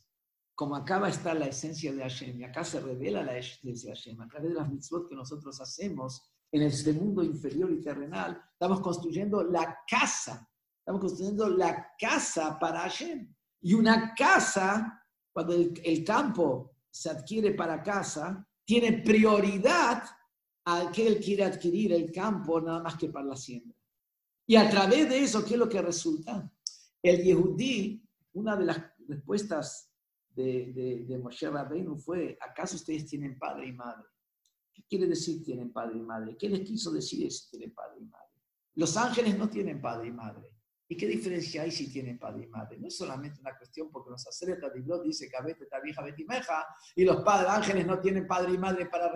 [0.55, 3.97] como acá va estar la esencia de Hashem, y acá se revela la esencia de
[3.97, 8.41] Hashem, a través de las mitzvot que nosotros hacemos en este mundo inferior y terrenal,
[8.53, 13.35] estamos construyendo la casa, estamos construyendo la casa para Hashem.
[13.63, 15.02] Y una casa,
[15.33, 20.05] cuando el, campo se adquiere para casa, tiene prioridad
[20.65, 23.77] al que él quiere adquirir el campo nada más que para la siembra.
[24.47, 26.53] Y a través de eso, ¿qué es lo que resulta?
[27.03, 28.03] El Yehudí,
[28.35, 28.79] una de las
[29.09, 29.91] respuestas
[30.31, 34.05] de, de, de Moshe Rabbeinu fue, ¿acaso ustedes tienen padre y madre?
[34.73, 36.37] ¿Qué quiere decir tienen padre y madre?
[36.37, 38.29] ¿Qué les quiso decir si tienen padre y madre?
[38.75, 40.52] Los ángeles no tienen padre y madre.
[40.93, 42.77] ¿Y qué diferencia hay si tienen padre y madre?
[42.79, 45.81] No es solamente una cuestión porque los sacerdotes de Dios dice que a veces está
[45.81, 49.11] vieja betimeja y los padres ángeles no tienen padre y madre para,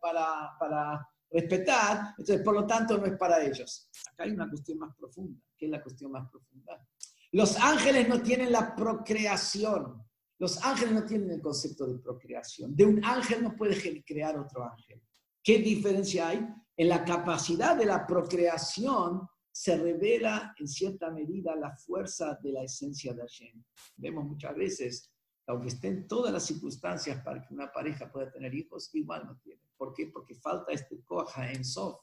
[0.00, 3.88] para, para respetar, entonces por lo tanto no es para ellos.
[4.12, 5.40] Acá hay una cuestión más profunda.
[5.56, 6.84] ¿Qué es la cuestión más profunda?
[7.30, 10.02] Los ángeles no tienen la procreación.
[10.36, 12.74] Los ángeles no tienen el concepto de procreación.
[12.74, 15.00] De un ángel no puede crear otro ángel.
[15.44, 16.44] ¿Qué diferencia hay?
[16.76, 22.62] En la capacidad de la procreación se revela en cierta medida la fuerza de la
[22.62, 23.62] esencia de Hashem.
[23.96, 25.12] Vemos muchas veces,
[25.46, 29.62] aunque estén todas las circunstancias para que una pareja pueda tener hijos, igual no tiene.
[29.76, 30.06] ¿Por qué?
[30.06, 32.00] Porque falta este koja en Sof,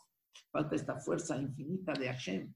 [0.51, 2.53] falta esta fuerza infinita de Hashem.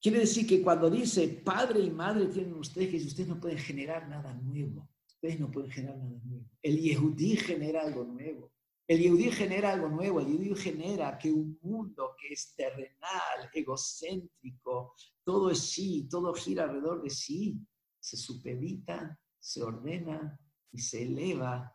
[0.00, 4.32] Quiere decir que cuando dice padre y madre tienen ustedes, ustedes no pueden generar nada
[4.32, 4.88] nuevo.
[5.06, 6.46] Ustedes no pueden generar nada nuevo.
[6.62, 8.49] El Yehudí genera algo nuevo.
[8.90, 10.18] El Yehudí genera algo nuevo.
[10.18, 16.64] El Yehudí genera que un mundo que es terrenal, egocéntrico, todo es sí, todo gira
[16.64, 17.64] alrededor de sí,
[18.00, 20.36] se supedita, se ordena
[20.72, 21.72] y se eleva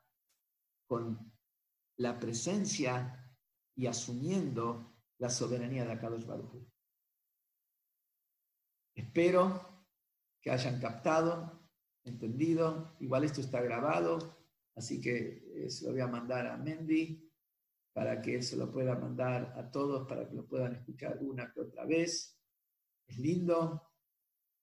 [0.85, 1.31] con
[1.99, 3.33] la presencia
[3.75, 6.67] y asumiendo la soberanía de Akadosh Baruj
[8.93, 9.87] Espero
[10.41, 11.65] que hayan captado,
[12.03, 12.97] entendido.
[12.99, 14.37] Igual esto está grabado,
[14.75, 17.21] así que eh, se lo voy a mandar a Mendy
[17.93, 21.61] para que se lo pueda mandar a todos, para que lo puedan escuchar una que
[21.61, 22.37] otra vez.
[23.07, 23.93] Es lindo,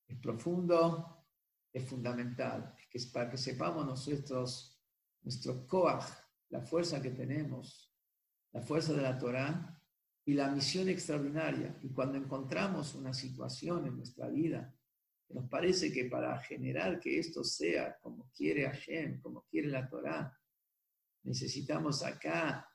[0.07, 1.27] es profundo,
[1.73, 2.75] es fundamental.
[2.79, 4.79] Es que es para que sepamos nosotros,
[5.23, 6.07] nuestro coaj,
[6.51, 7.91] la fuerza que tenemos,
[8.53, 9.83] la fuerza de la Torah,
[10.25, 11.77] y la misión extraordinaria.
[11.83, 14.75] Y cuando encontramos una situación en nuestra vida
[15.27, 19.89] que nos parece que para generar que esto sea como quiere Hashem, como quiere la
[19.89, 20.39] Torah,
[21.25, 22.67] necesitamos acá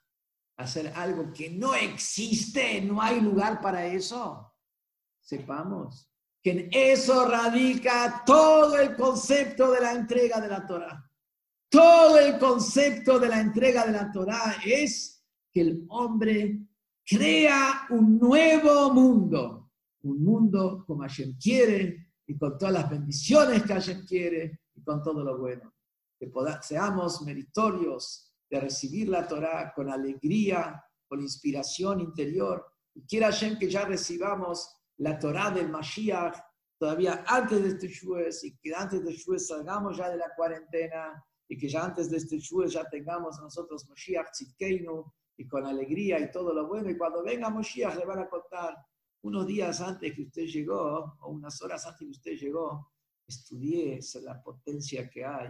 [0.57, 4.53] hacer algo que no existe, no hay lugar para eso.
[5.21, 6.09] Sepamos
[6.41, 11.03] que en eso radica todo el concepto de la entrega de la Torah.
[11.69, 16.59] Todo el concepto de la entrega de la Torah es que el hombre
[17.05, 19.71] crea un nuevo mundo,
[20.03, 25.03] un mundo como Hashem quiere y con todas las bendiciones que Hashem quiere y con
[25.03, 25.73] todo lo bueno.
[26.17, 26.31] Que
[26.61, 32.65] seamos meritorios de recibir la Torah con alegría, con inspiración interior.
[32.93, 36.37] Y quiera Hashem que ya recibamos la Torah del Mashiach
[36.79, 41.23] todavía antes de este Shues y que antes de Shues salgamos ya de la cuarentena
[41.47, 45.05] y que ya antes de este Shues ya tengamos nosotros Mashiach Tzidkeinu
[45.37, 46.89] y con alegría y todo lo bueno.
[46.89, 48.75] Y cuando venga Moshiach le van a contar,
[49.23, 52.91] unos días antes que usted llegó, o unas horas antes que usted llegó,
[53.27, 55.49] estudié la potencia que hay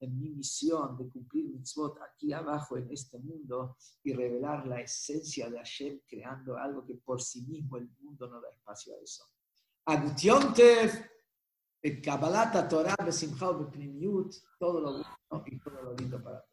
[0.00, 5.50] en mi misión de cumplir mitzvot aquí abajo en este mundo y revelar la esencia
[5.50, 9.24] de Hashem creando algo que por sí mismo el mundo no da espacio a eso.
[9.84, 10.90] Agutiontev,
[12.02, 13.46] Kabbalat Torah, Besimcha,
[14.58, 16.49] todo lo bueno y todo lo lindo para todos.